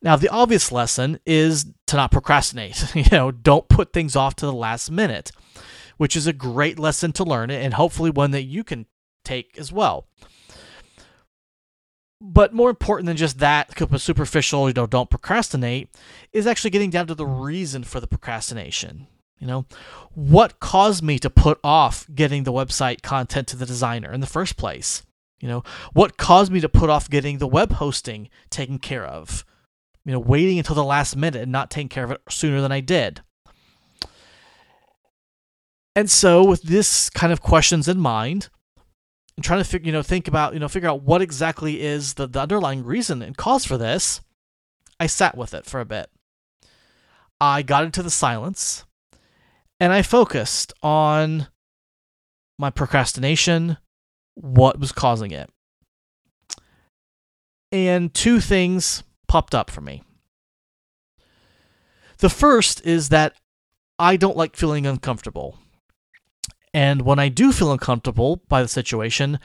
Now, 0.00 0.14
the 0.14 0.28
obvious 0.28 0.70
lesson 0.70 1.18
is 1.26 1.66
to 1.88 1.96
not 1.96 2.12
procrastinate. 2.12 2.84
you 2.94 3.04
know, 3.10 3.32
don't 3.32 3.68
put 3.68 3.92
things 3.92 4.14
off 4.14 4.36
to 4.36 4.46
the 4.46 4.52
last 4.52 4.90
minute, 4.90 5.32
which 5.98 6.16
is 6.16 6.26
a 6.26 6.32
great 6.32 6.78
lesson 6.78 7.12
to 7.12 7.24
learn 7.24 7.50
and 7.50 7.74
hopefully 7.74 8.10
one 8.10 8.30
that 8.30 8.42
you 8.42 8.64
can 8.64 8.86
take 9.24 9.58
as 9.58 9.70
well 9.70 10.06
but 12.20 12.52
more 12.52 12.70
important 12.70 13.06
than 13.06 13.16
just 13.16 13.38
that, 13.38 13.72
superficial, 14.00 14.68
you 14.68 14.74
know, 14.74 14.86
don't 14.86 15.10
procrastinate, 15.10 15.88
is 16.32 16.46
actually 16.46 16.70
getting 16.70 16.90
down 16.90 17.06
to 17.06 17.14
the 17.14 17.26
reason 17.26 17.84
for 17.84 18.00
the 18.00 18.06
procrastination. 18.06 19.06
You 19.38 19.46
know, 19.46 19.66
what 20.14 20.58
caused 20.58 21.02
me 21.02 21.18
to 21.20 21.30
put 21.30 21.60
off 21.62 22.06
getting 22.12 22.42
the 22.42 22.52
website 22.52 23.02
content 23.02 23.46
to 23.48 23.56
the 23.56 23.66
designer 23.66 24.12
in 24.12 24.20
the 24.20 24.26
first 24.26 24.56
place? 24.56 25.04
You 25.38 25.46
know, 25.46 25.62
what 25.92 26.16
caused 26.16 26.50
me 26.50 26.60
to 26.60 26.68
put 26.68 26.90
off 26.90 27.08
getting 27.08 27.38
the 27.38 27.46
web 27.46 27.72
hosting 27.74 28.28
taken 28.50 28.80
care 28.80 29.06
of? 29.06 29.44
You 30.04 30.12
know, 30.12 30.18
waiting 30.18 30.58
until 30.58 30.74
the 30.74 30.82
last 30.82 31.14
minute 31.14 31.42
and 31.42 31.52
not 31.52 31.70
taking 31.70 31.88
care 31.88 32.02
of 32.02 32.10
it 32.10 32.20
sooner 32.28 32.60
than 32.60 32.72
I 32.72 32.80
did. 32.80 33.20
And 35.96 36.10
so, 36.10 36.44
with 36.44 36.62
this 36.62 37.10
kind 37.10 37.32
of 37.32 37.40
questions 37.40 37.88
in 37.88 37.98
mind, 37.98 38.50
and 39.38 39.44
trying 39.44 39.60
to 39.60 39.64
figure, 39.64 39.86
you 39.86 39.92
know, 39.92 40.02
think 40.02 40.26
about, 40.26 40.52
you 40.52 40.58
know, 40.58 40.66
figure 40.66 40.88
out 40.88 41.04
what 41.04 41.22
exactly 41.22 41.80
is 41.80 42.14
the, 42.14 42.26
the 42.26 42.40
underlying 42.40 42.82
reason 42.82 43.22
and 43.22 43.36
cause 43.36 43.64
for 43.64 43.78
this, 43.78 44.20
I 44.98 45.06
sat 45.06 45.36
with 45.36 45.54
it 45.54 45.64
for 45.64 45.78
a 45.78 45.84
bit. 45.84 46.10
I 47.40 47.62
got 47.62 47.84
into 47.84 48.02
the 48.02 48.10
silence 48.10 48.84
and 49.78 49.92
I 49.92 50.02
focused 50.02 50.72
on 50.82 51.46
my 52.58 52.70
procrastination, 52.70 53.76
what 54.34 54.80
was 54.80 54.90
causing 54.90 55.30
it. 55.30 55.48
And 57.70 58.12
two 58.12 58.40
things 58.40 59.04
popped 59.28 59.54
up 59.54 59.70
for 59.70 59.82
me. 59.82 60.02
The 62.18 62.28
first 62.28 62.84
is 62.84 63.10
that 63.10 63.34
I 64.00 64.16
don't 64.16 64.36
like 64.36 64.56
feeling 64.56 64.84
uncomfortable. 64.84 65.60
And 66.74 67.02
when 67.02 67.18
I 67.18 67.28
do 67.28 67.52
feel 67.52 67.72
uncomfortable 67.72 68.42
by 68.48 68.62
the 68.62 68.68
situation, 68.68 69.38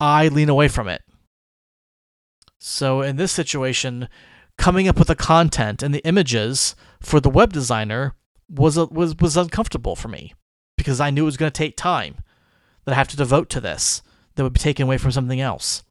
I 0.00 0.28
lean 0.28 0.48
away 0.48 0.68
from 0.68 0.88
it. 0.88 1.02
So 2.58 3.02
in 3.02 3.16
this 3.16 3.32
situation, 3.32 4.08
coming 4.56 4.88
up 4.88 4.98
with 4.98 5.08
the 5.08 5.14
content 5.14 5.82
and 5.82 5.94
the 5.94 6.04
images 6.06 6.74
for 7.00 7.20
the 7.20 7.30
web 7.30 7.52
designer 7.52 8.14
was 8.48 8.76
was 8.76 9.16
was 9.16 9.36
uncomfortable 9.36 9.96
for 9.96 10.08
me 10.08 10.34
because 10.76 11.00
I 11.00 11.10
knew 11.10 11.22
it 11.22 11.26
was 11.26 11.36
going 11.36 11.50
to 11.50 11.58
take 11.58 11.76
time 11.76 12.16
that 12.84 12.92
I 12.92 12.96
have 12.96 13.08
to 13.08 13.16
devote 13.16 13.50
to 13.50 13.60
this 13.60 14.02
that 14.34 14.42
would 14.42 14.52
be 14.52 14.60
taken 14.60 14.84
away 14.84 14.98
from 14.98 15.12
something 15.12 15.40
else. 15.40 15.82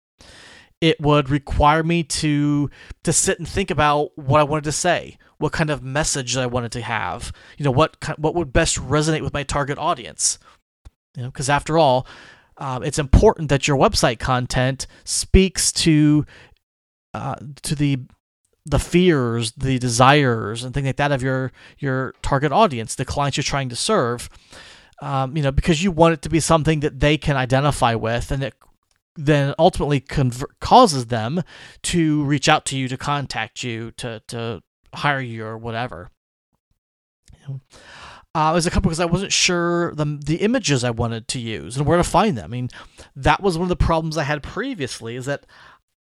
It 0.82 1.00
would 1.00 1.30
require 1.30 1.84
me 1.84 2.04
to 2.04 2.70
to 3.04 3.14
sit 3.14 3.40
and 3.40 3.48
think 3.48 3.72
about 3.72 4.10
what 4.18 4.42
I 4.42 4.44
wanted 4.44 4.66
to 4.66 4.72
say, 4.72 5.18
what 5.38 5.54
kind 5.54 5.70
of 5.70 5.84
message 5.84 6.36
I 6.36 6.46
wanted 6.46 6.72
to 6.74 6.82
have, 6.82 7.32
you 7.58 7.64
know, 7.64 7.72
what 7.72 7.98
what 8.18 8.36
would 8.36 8.52
best 8.52 8.78
resonate 8.78 9.22
with 9.22 9.34
my 9.34 9.44
target 9.44 9.78
audience. 9.78 10.40
You 11.16 11.24
know, 11.24 11.30
because 11.30 11.50
after 11.50 11.78
all, 11.78 12.08
um, 12.58 12.84
it's 12.84 13.00
important 13.00 13.50
that 13.50 13.68
your 13.68 13.78
website 13.78 14.20
content 14.20 14.88
speaks 15.04 15.72
to 15.74 16.26
uh, 17.14 17.36
to 17.64 17.76
the 17.76 18.00
the 18.66 18.80
fears, 18.80 19.52
the 19.54 19.78
desires, 19.78 20.64
and 20.64 20.74
things 20.74 20.86
like 20.86 20.96
that 20.98 21.12
of 21.12 21.22
your 21.22 21.52
your 21.80 22.14
target 22.22 22.52
audience, 22.52 22.96
the 22.96 23.06
clients 23.06 23.38
you're 23.38 23.44
trying 23.44 23.70
to 23.70 23.76
serve. 23.76 24.30
Um, 25.02 25.36
you 25.36 25.44
know, 25.44 25.52
because 25.52 25.84
you 25.84 25.92
want 25.92 26.14
it 26.14 26.22
to 26.22 26.30
be 26.30 26.40
something 26.40 26.80
that 26.80 27.00
they 27.00 27.18
can 27.18 27.36
identify 27.36 27.96
with, 27.96 28.32
and 28.32 28.44
it 28.44 28.54
then 29.16 29.54
ultimately 29.60 30.04
causes 30.60 31.08
them 31.08 31.44
to 31.84 32.24
reach 32.24 32.48
out 32.48 32.66
to 32.66 32.78
you, 32.78 32.88
to 32.88 32.98
contact 32.98 33.64
you, 33.64 33.92
to 33.92 34.22
to 34.28 34.62
hire 34.96 35.22
you, 35.22 35.46
or 35.46 35.58
whatever. 35.58 36.10
You 37.34 37.48
know? 37.48 37.60
Uh, 38.36 38.50
it 38.52 38.56
was 38.56 38.66
a 38.66 38.72
couple 38.72 38.90
because 38.90 39.00
I 39.00 39.06
wasn't 39.06 39.32
sure 39.32 39.94
the 39.94 40.06
the 40.06 40.38
images 40.38 40.84
I 40.84 40.90
wanted 40.90 41.28
to 41.30 41.40
use 41.40 41.78
and 41.78 41.86
where 41.86 41.98
to 41.98 42.04
find 42.04 42.38
them. 42.38 42.46
I 42.46 42.48
mean, 42.48 42.70
that 43.16 43.44
was 43.44 43.58
one 43.58 43.66
of 43.66 43.70
the 43.70 43.76
problems 43.76 44.18
I 44.18 44.24
had 44.24 44.42
previously. 44.42 45.16
Is 45.16 45.26
that 45.26 45.46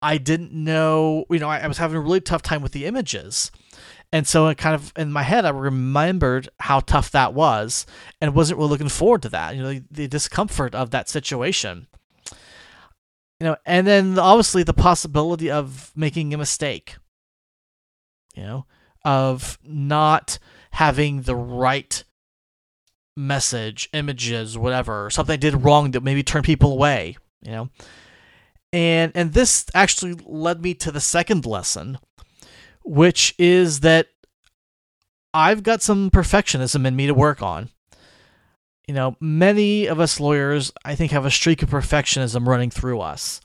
I 0.00 0.18
didn't 0.18 0.52
know, 0.52 1.24
you 1.30 1.38
know, 1.38 1.48
I, 1.48 1.60
I 1.60 1.66
was 1.66 1.78
having 1.78 1.96
a 1.96 2.00
really 2.00 2.20
tough 2.20 2.42
time 2.42 2.60
with 2.60 2.72
the 2.72 2.84
images. 2.84 3.50
And 4.12 4.28
so 4.28 4.46
it 4.48 4.58
kind 4.58 4.74
of 4.74 4.92
in 4.96 5.10
my 5.10 5.22
head, 5.22 5.44
I 5.44 5.48
remembered 5.48 6.48
how 6.60 6.80
tough 6.80 7.10
that 7.12 7.34
was 7.34 7.86
and 8.20 8.34
wasn't 8.34 8.58
really 8.58 8.70
looking 8.70 8.90
forward 8.90 9.22
to 9.22 9.28
that, 9.30 9.56
you 9.56 9.62
know, 9.62 9.70
the, 9.70 9.84
the 9.90 10.06
discomfort 10.06 10.74
of 10.74 10.90
that 10.90 11.08
situation. 11.08 11.88
You 13.40 13.48
know, 13.48 13.56
and 13.64 13.86
then 13.86 14.18
obviously 14.18 14.62
the 14.62 14.74
possibility 14.74 15.50
of 15.50 15.90
making 15.96 16.32
a 16.32 16.38
mistake, 16.38 16.96
you 18.36 18.42
know, 18.42 18.66
of 19.04 19.58
not 19.64 20.38
having 20.74 21.22
the 21.22 21.36
right 21.36 22.04
message, 23.16 23.88
images, 23.92 24.58
whatever, 24.58 25.10
something 25.10 25.34
I 25.34 25.36
did 25.36 25.64
wrong 25.64 25.92
that 25.92 26.02
maybe 26.02 26.22
turned 26.22 26.44
people 26.44 26.72
away, 26.72 27.16
you 27.42 27.50
know 27.50 27.70
and 28.74 29.12
and 29.14 29.32
this 29.32 29.66
actually 29.72 30.14
led 30.26 30.60
me 30.60 30.74
to 30.74 30.90
the 30.90 31.00
second 31.00 31.46
lesson 31.46 31.96
which 32.84 33.34
is 33.38 33.80
that 33.80 34.08
I've 35.32 35.62
got 35.62 35.82
some 35.82 36.10
perfectionism 36.10 36.86
in 36.86 36.94
me 36.94 37.06
to 37.06 37.14
work 37.14 37.42
on. 37.42 37.70
You 38.86 38.94
know, 38.94 39.16
many 39.18 39.86
of 39.86 39.98
us 39.98 40.20
lawyers, 40.20 40.70
I 40.84 40.94
think, 40.94 41.10
have 41.10 41.24
a 41.24 41.30
streak 41.30 41.62
of 41.62 41.70
perfectionism 41.70 42.46
running 42.46 42.70
through 42.70 43.00
us. 43.00 43.40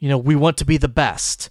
You 0.00 0.08
know, 0.08 0.18
we 0.18 0.34
want 0.34 0.58
to 0.58 0.64
be 0.64 0.76
the 0.76 0.88
best. 0.88 1.48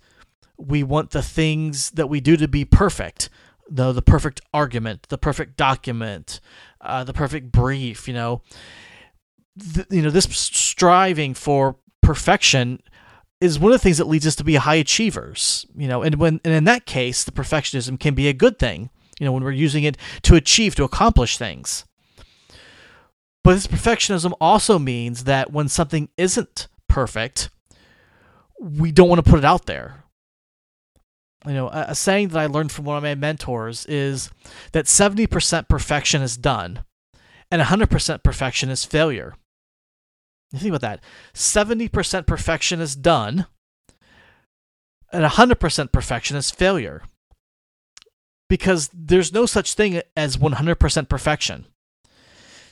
We 0.58 0.84
want 0.84 1.12
the 1.12 1.24
things 1.24 1.92
that 1.92 2.10
we 2.10 2.20
do 2.20 2.38
to 2.38 2.48
be 2.48 2.66
perfect. 2.66 3.30
The, 3.76 3.92
the 3.92 4.04
perfect 4.04 4.40
argument, 4.54 5.08
the 5.10 5.18
perfect 5.18 5.58
document, 5.58 6.40
uh, 6.80 7.04
the 7.04 7.14
perfect 7.14 7.52
brief, 7.52 8.08
you 8.08 8.14
know. 8.14 8.44
The, 9.56 9.88
you 9.90 10.04
know, 10.04 10.12
this 10.12 10.26
striving 10.26 11.34
for 11.34 11.78
perfection 12.04 12.84
is 13.42 13.58
one 13.58 13.72
of 13.72 13.80
the 13.80 13.84
things 13.84 13.98
that 13.98 14.08
leads 14.08 14.28
us 14.28 14.36
to 14.36 14.44
be 14.44 14.56
high 14.56 14.76
achievers. 14.76 15.66
You 15.76 15.88
know, 15.88 16.04
and 16.04 16.16
when 16.16 16.40
and 16.46 16.54
in 16.54 16.66
that 16.66 16.86
case, 16.86 17.24
the 17.24 17.32
perfectionism 17.32 18.00
can 18.00 18.14
be 18.14 18.28
a 18.28 18.34
good 18.34 18.60
thing. 18.60 18.92
You 19.20 19.26
know, 19.26 19.32
when 19.32 19.44
we're 19.44 19.52
using 19.52 19.84
it 19.84 19.98
to 20.22 20.36
achieve, 20.36 20.76
to 20.76 20.84
accomplish 20.84 21.40
things. 21.40 21.86
But 23.44 23.56
this 23.56 23.68
perfectionism 23.68 24.34
also 24.40 24.78
means 24.78 25.24
that 25.24 25.52
when 25.52 25.68
something 25.68 26.10
isn't 26.16 26.68
perfect, 26.88 27.50
we 28.60 28.92
don't 28.92 29.10
want 29.10 29.24
to 29.24 29.30
put 29.30 29.40
it 29.40 29.46
out 29.46 29.66
there. 29.66 30.03
You 31.46 31.54
know, 31.54 31.68
a, 31.70 31.86
a 31.90 31.96
saying 31.96 32.30
that 32.30 32.40
I 32.40 32.46
learned 32.46 32.72
from 32.72 32.86
one 32.86 32.98
of 32.98 33.04
my 33.04 33.16
mentors 33.16 33.86
is 33.86 34.30
that 34.72 34.86
70% 34.86 35.68
perfection 35.68 36.22
is 36.22 36.38
done 36.38 36.84
and 37.54 37.62
100% 37.62 38.24
perfection 38.24 38.70
is 38.70 38.84
failure. 38.84 39.36
You 40.52 40.60
think 40.60 40.70
about 40.70 40.82
that. 40.82 41.04
70% 41.34 42.26
perfection 42.26 42.80
is 42.80 42.96
done, 42.96 43.48
and 45.12 45.24
100% 45.24 45.92
perfection 45.92 46.36
is 46.36 46.52
failure. 46.52 47.04
Because 48.50 48.90
there's 48.94 49.34
no 49.34 49.46
such 49.46 49.74
thing 49.74 50.02
as 50.18 50.38
100% 50.38 51.10
perfection. 51.10 51.66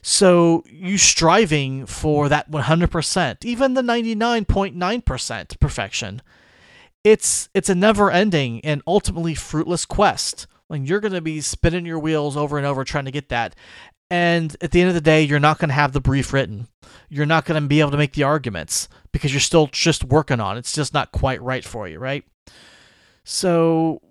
So 0.03 0.63
you 0.67 0.97
striving 0.97 1.85
for 1.85 2.27
that 2.29 2.49
100%, 2.49 3.45
even 3.45 3.73
the 3.75 3.81
99.9% 3.81 5.59
perfection, 5.59 6.21
it's 7.03 7.49
it's 7.53 7.69
a 7.69 7.75
never-ending 7.75 8.63
and 8.63 8.81
ultimately 8.85 9.35
fruitless 9.35 9.85
quest. 9.85 10.47
Like 10.69 10.87
you're 10.87 10.99
going 10.99 11.13
to 11.13 11.21
be 11.21 11.41
spinning 11.41 11.85
your 11.85 11.99
wheels 11.99 12.37
over 12.37 12.57
and 12.57 12.65
over 12.65 12.83
trying 12.83 13.05
to 13.05 13.11
get 13.11 13.29
that, 13.29 13.55
and 14.11 14.57
at 14.59 14.71
the 14.71 14.81
end 14.81 14.89
of 14.89 14.93
the 14.93 14.99
day, 14.99 15.23
you're 15.23 15.39
not 15.39 15.57
going 15.57 15.69
to 15.69 15.73
have 15.73 15.93
the 15.93 16.01
brief 16.01 16.33
written. 16.33 16.67
You're 17.07 17.25
not 17.25 17.45
going 17.45 17.61
to 17.61 17.65
be 17.65 17.79
able 17.79 17.91
to 17.91 17.97
make 17.97 18.11
the 18.11 18.23
arguments 18.23 18.89
because 19.13 19.31
you're 19.31 19.39
still 19.39 19.67
just 19.67 20.03
working 20.03 20.41
on 20.41 20.57
it. 20.57 20.59
It's 20.59 20.73
just 20.73 20.93
not 20.93 21.13
quite 21.13 21.41
right 21.41 21.63
for 21.63 21.87
you, 21.87 21.97
right? 21.97 22.25
So, 23.23 24.01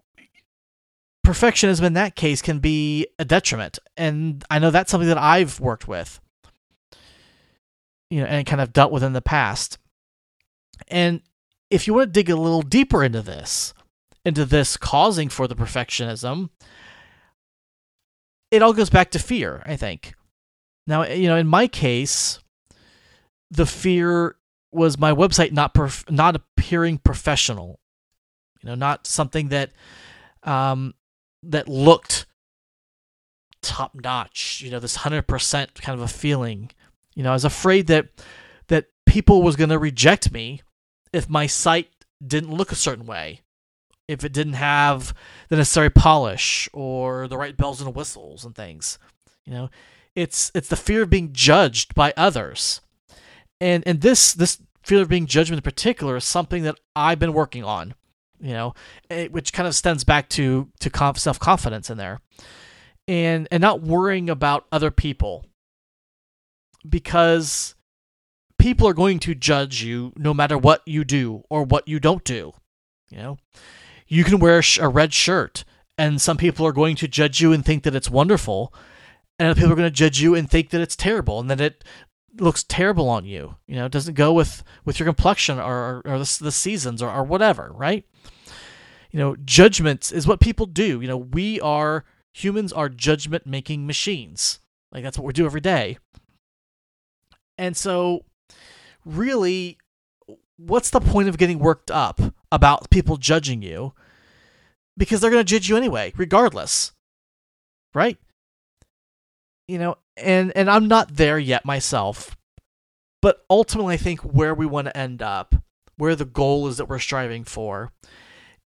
perfectionism 1.26 1.82
in 1.82 1.92
that 1.92 2.16
case 2.16 2.40
can 2.40 2.60
be 2.60 3.08
a 3.18 3.26
detriment. 3.26 3.78
And 3.98 4.42
I 4.50 4.58
know 4.58 4.70
that's 4.70 4.90
something 4.90 5.08
that 5.08 5.18
I've 5.18 5.60
worked 5.60 5.86
with, 5.86 6.18
you 8.08 8.20
know, 8.20 8.26
and 8.26 8.46
kind 8.46 8.62
of 8.62 8.72
dealt 8.72 8.92
with 8.92 9.04
in 9.04 9.12
the 9.12 9.20
past. 9.20 9.76
And 10.88 11.20
if 11.70 11.86
you 11.86 11.94
want 11.94 12.08
to 12.08 12.12
dig 12.12 12.28
a 12.28 12.36
little 12.36 12.62
deeper 12.62 13.02
into 13.04 13.22
this, 13.22 13.72
into 14.24 14.44
this 14.44 14.76
causing 14.76 15.28
for 15.28 15.46
the 15.46 15.54
perfectionism, 15.54 16.50
it 18.50 18.62
all 18.62 18.72
goes 18.72 18.90
back 18.90 19.10
to 19.12 19.18
fear, 19.18 19.62
I 19.64 19.76
think. 19.76 20.14
Now, 20.86 21.04
you 21.04 21.28
know, 21.28 21.36
in 21.36 21.46
my 21.46 21.68
case, 21.68 22.40
the 23.50 23.66
fear 23.66 24.36
was 24.72 24.98
my 24.98 25.12
website 25.12 25.52
not 25.52 25.74
perf- 25.74 26.10
not 26.10 26.36
appearing 26.36 26.98
professional. 26.98 27.78
You 28.62 28.70
know, 28.70 28.74
not 28.74 29.06
something 29.06 29.48
that 29.48 29.72
um 30.42 30.94
that 31.42 31.68
looked 31.68 32.26
top 33.62 33.94
notch, 33.94 34.62
you 34.62 34.70
know, 34.70 34.80
this 34.80 34.98
100% 34.98 35.74
kind 35.74 35.98
of 35.98 36.02
a 36.02 36.08
feeling. 36.08 36.70
You 37.14 37.22
know, 37.22 37.30
I 37.30 37.34
was 37.34 37.44
afraid 37.44 37.86
that 37.88 38.08
that 38.68 38.86
people 39.06 39.42
was 39.42 39.56
going 39.56 39.70
to 39.70 39.78
reject 39.78 40.32
me 40.32 40.62
if 41.12 41.28
my 41.28 41.46
site 41.46 41.88
didn't 42.24 42.52
look 42.52 42.72
a 42.72 42.76
certain 42.76 43.06
way 43.06 43.40
if 44.10 44.24
it 44.24 44.32
didn't 44.32 44.54
have 44.54 45.14
the 45.48 45.56
necessary 45.56 45.88
polish 45.88 46.68
or 46.72 47.28
the 47.28 47.38
right 47.38 47.56
bells 47.56 47.80
and 47.80 47.94
whistles 47.94 48.44
and 48.44 48.56
things. 48.56 48.98
You 49.46 49.52
know, 49.52 49.70
it's 50.16 50.50
it's 50.52 50.68
the 50.68 50.76
fear 50.76 51.02
of 51.02 51.10
being 51.10 51.32
judged 51.32 51.94
by 51.94 52.12
others, 52.16 52.80
and 53.60 53.84
and 53.86 54.00
this 54.00 54.34
this 54.34 54.60
fear 54.82 55.02
of 55.02 55.08
being 55.08 55.26
judged 55.26 55.52
in 55.52 55.60
particular 55.60 56.16
is 56.16 56.24
something 56.24 56.64
that 56.64 56.76
I've 56.96 57.20
been 57.20 57.32
working 57.32 57.62
on. 57.62 57.94
You 58.40 58.52
know, 58.52 58.74
it, 59.08 59.30
which 59.30 59.52
kind 59.52 59.68
of 59.68 59.74
stems 59.76 60.02
back 60.02 60.28
to 60.30 60.68
to 60.80 60.90
conf- 60.90 61.18
self 61.18 61.38
confidence 61.38 61.88
in 61.88 61.96
there, 61.96 62.20
and 63.06 63.46
and 63.52 63.60
not 63.60 63.80
worrying 63.80 64.28
about 64.28 64.66
other 64.72 64.90
people 64.90 65.46
because 66.88 67.76
people 68.60 68.86
are 68.86 68.94
going 68.94 69.18
to 69.20 69.34
judge 69.34 69.82
you 69.82 70.12
no 70.16 70.34
matter 70.34 70.56
what 70.56 70.82
you 70.86 71.04
do 71.04 71.42
or 71.48 71.64
what 71.64 71.88
you 71.88 71.98
don't 71.98 72.24
do. 72.24 72.52
You 73.10 73.18
know, 73.18 73.38
you 74.06 74.22
can 74.24 74.38
wear 74.38 74.62
a 74.80 74.88
red 74.88 75.12
shirt 75.12 75.64
and 75.98 76.20
some 76.20 76.36
people 76.36 76.66
are 76.66 76.72
going 76.72 76.96
to 76.96 77.08
judge 77.08 77.40
you 77.40 77.52
and 77.52 77.64
think 77.64 77.82
that 77.82 77.94
it's 77.94 78.10
wonderful 78.10 78.72
and 79.38 79.48
other 79.48 79.58
people 79.58 79.72
are 79.72 79.76
going 79.76 79.86
to 79.86 79.90
judge 79.90 80.20
you 80.20 80.34
and 80.34 80.48
think 80.48 80.70
that 80.70 80.80
it's 80.80 80.96
terrible 80.96 81.40
and 81.40 81.50
that 81.50 81.60
it 81.60 81.84
looks 82.38 82.62
terrible 82.62 83.08
on 83.08 83.24
you 83.24 83.56
you 83.66 83.74
know? 83.74 83.86
It 83.86 83.92
doesn't 83.92 84.14
go 84.14 84.32
with 84.32 84.62
with 84.84 85.00
your 85.00 85.06
complexion 85.06 85.58
or 85.58 86.02
or 86.04 86.18
the, 86.18 86.38
the 86.40 86.52
seasons 86.52 87.02
or, 87.02 87.10
or 87.10 87.24
whatever 87.24 87.72
right? 87.74 88.04
You 89.10 89.18
know 89.18 89.36
judgment 89.44 90.12
is 90.12 90.26
what 90.26 90.40
people 90.40 90.66
do 90.66 91.00
you 91.00 91.08
know? 91.08 91.16
We 91.16 91.60
are 91.60 92.04
humans 92.32 92.72
are 92.72 92.88
judgment 92.88 93.46
making 93.46 93.86
machines. 93.86 94.60
Like 94.92 95.02
that's 95.02 95.18
what 95.18 95.26
we 95.26 95.32
do 95.32 95.46
every 95.46 95.60
day. 95.60 95.98
And 97.58 97.76
so 97.76 98.24
really 99.16 99.78
what's 100.56 100.90
the 100.90 101.00
point 101.00 101.28
of 101.28 101.38
getting 101.38 101.58
worked 101.58 101.90
up 101.90 102.20
about 102.52 102.90
people 102.90 103.16
judging 103.16 103.62
you 103.62 103.94
because 104.96 105.20
they're 105.20 105.30
going 105.30 105.44
to 105.44 105.50
judge 105.50 105.68
you 105.68 105.76
anyway, 105.76 106.12
regardless. 106.16 106.92
Right? 107.94 108.18
You 109.66 109.78
know, 109.78 109.96
and 110.16 110.52
and 110.56 110.70
I'm 110.70 110.88
not 110.88 111.16
there 111.16 111.38
yet 111.38 111.64
myself. 111.64 112.36
But 113.22 113.44
ultimately 113.50 113.94
I 113.94 113.98
think 113.98 114.20
where 114.20 114.54
we 114.54 114.64
want 114.66 114.86
to 114.86 114.96
end 114.96 115.20
up, 115.22 115.54
where 115.96 116.16
the 116.16 116.24
goal 116.24 116.68
is 116.68 116.78
that 116.78 116.88
we're 116.88 116.98
striving 116.98 117.44
for 117.44 117.92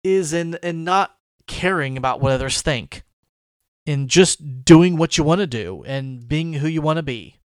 is 0.04 0.34
in 0.34 0.58
in 0.62 0.84
not 0.84 1.16
caring 1.48 1.98
about 1.98 2.22
what 2.22 2.32
others 2.32 2.62
think 2.62 3.04
In 3.86 4.08
just 4.08 4.64
doing 4.64 4.96
what 4.98 5.18
you 5.18 5.24
want 5.24 5.40
to 5.40 5.48
do 5.48 5.84
and 5.86 6.28
being 6.28 6.54
who 6.54 6.68
you 6.68 6.82
want 6.82 6.98
to 6.98 7.04
be, 7.04 7.38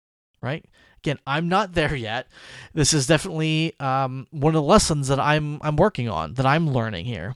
right? 0.42 0.66
Again, 1.00 1.20
I'm 1.26 1.48
not 1.48 1.74
there 1.74 1.96
yet. 1.96 2.28
This 2.74 2.94
is 2.94 3.08
definitely 3.08 3.74
um, 3.80 4.28
one 4.32 4.56
of 4.56 4.62
the 4.62 4.68
lessons 4.68 5.08
that 5.08 5.20
I'm 5.20 5.60
I'm 5.62 5.76
working 5.76 6.10
on, 6.10 6.34
that 6.36 6.46
I'm 6.46 6.70
learning 6.70 7.06
here. 7.06 7.36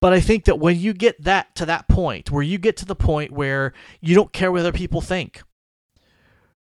But 0.00 0.12
I 0.12 0.20
think 0.20 0.44
that 0.44 0.58
when 0.58 0.78
you 0.78 0.92
get 0.92 1.22
that 1.24 1.54
to 1.56 1.66
that 1.66 1.88
point, 1.88 2.30
where 2.30 2.42
you 2.42 2.58
get 2.58 2.76
to 2.78 2.84
the 2.84 2.94
point 2.94 3.32
where 3.32 3.72
you 4.00 4.14
don't 4.14 4.32
care 4.32 4.52
what 4.52 4.60
other 4.60 4.72
people 4.72 5.00
think, 5.00 5.42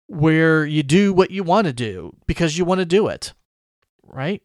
where 0.07 0.65
you 0.65 0.83
do 0.83 1.13
what 1.13 1.31
you 1.31 1.43
want 1.43 1.67
to 1.67 1.73
do 1.73 2.15
because 2.25 2.57
you 2.57 2.65
want 2.65 2.79
to 2.79 2.85
do 2.85 3.07
it, 3.07 3.33
right? 4.03 4.41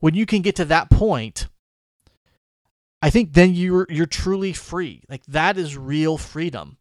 When 0.00 0.14
you 0.14 0.26
can 0.26 0.42
get 0.42 0.56
to 0.56 0.64
that 0.66 0.90
point, 0.90 1.48
I 3.02 3.10
think 3.10 3.32
then 3.32 3.54
you're 3.54 3.86
you're 3.88 4.06
truly 4.06 4.52
free. 4.52 5.02
Like 5.08 5.24
that 5.26 5.56
is 5.56 5.76
real 5.76 6.18
freedom. 6.18 6.76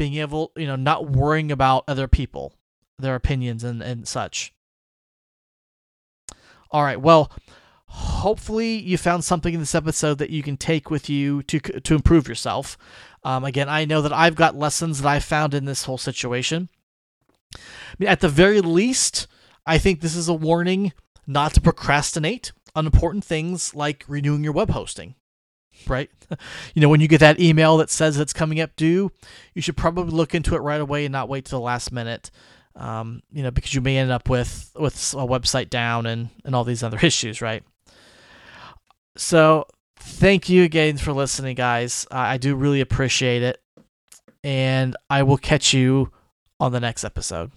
Being 0.00 0.14
able, 0.14 0.50
you 0.56 0.66
know, 0.66 0.76
not 0.76 1.10
worrying 1.10 1.52
about 1.52 1.84
other 1.86 2.08
people, 2.08 2.54
their 2.98 3.14
opinions 3.14 3.62
and 3.62 3.82
and 3.82 4.08
such. 4.08 4.54
All 6.70 6.82
right. 6.82 6.98
Well, 6.98 7.30
hopefully 7.84 8.78
you 8.78 8.96
found 8.96 9.24
something 9.24 9.52
in 9.52 9.60
this 9.60 9.74
episode 9.74 10.16
that 10.16 10.30
you 10.30 10.42
can 10.42 10.56
take 10.56 10.90
with 10.90 11.10
you 11.10 11.42
to 11.42 11.60
to 11.60 11.94
improve 11.94 12.28
yourself. 12.28 12.78
Um, 13.24 13.44
again, 13.44 13.68
I 13.68 13.84
know 13.84 14.00
that 14.00 14.14
I've 14.14 14.36
got 14.36 14.56
lessons 14.56 15.02
that 15.02 15.06
I 15.06 15.18
found 15.20 15.52
in 15.52 15.66
this 15.66 15.84
whole 15.84 15.98
situation. 15.98 16.70
I 17.54 17.58
mean, 17.98 18.08
at 18.08 18.20
the 18.20 18.30
very 18.30 18.62
least, 18.62 19.26
I 19.66 19.76
think 19.76 20.00
this 20.00 20.16
is 20.16 20.30
a 20.30 20.32
warning 20.32 20.94
not 21.26 21.52
to 21.52 21.60
procrastinate 21.60 22.52
on 22.74 22.86
important 22.86 23.22
things 23.22 23.74
like 23.74 24.06
renewing 24.08 24.44
your 24.44 24.54
web 24.54 24.70
hosting. 24.70 25.14
Right? 25.88 26.10
you 26.74 26.82
know, 26.82 26.88
when 26.88 27.00
you 27.00 27.08
get 27.08 27.20
that 27.20 27.40
email 27.40 27.76
that 27.78 27.90
says 27.90 28.18
it's 28.18 28.32
coming 28.32 28.60
up 28.60 28.74
due, 28.76 29.10
you 29.54 29.62
should 29.62 29.76
probably 29.76 30.12
look 30.12 30.34
into 30.34 30.54
it 30.54 30.60
right 30.60 30.80
away 30.80 31.04
and 31.04 31.12
not 31.12 31.28
wait 31.28 31.44
to 31.46 31.50
the 31.52 31.60
last 31.60 31.92
minute. 31.92 32.30
Um, 32.76 33.22
you 33.32 33.42
know, 33.42 33.50
because 33.50 33.74
you 33.74 33.80
may 33.80 33.98
end 33.98 34.10
up 34.10 34.28
with 34.28 34.70
with 34.78 34.94
a 35.14 35.26
website 35.26 35.70
down 35.70 36.06
and 36.06 36.30
and 36.44 36.54
all 36.54 36.64
these 36.64 36.82
other 36.82 36.98
issues, 37.02 37.42
right? 37.42 37.62
So, 39.16 39.66
thank 39.96 40.48
you 40.48 40.62
again 40.62 40.96
for 40.96 41.12
listening, 41.12 41.56
guys. 41.56 42.06
I 42.10 42.38
do 42.38 42.54
really 42.54 42.80
appreciate 42.80 43.42
it, 43.42 43.60
and 44.44 44.96
I 45.10 45.24
will 45.24 45.36
catch 45.36 45.74
you 45.74 46.12
on 46.60 46.72
the 46.72 46.80
next 46.80 47.04
episode. 47.04 47.50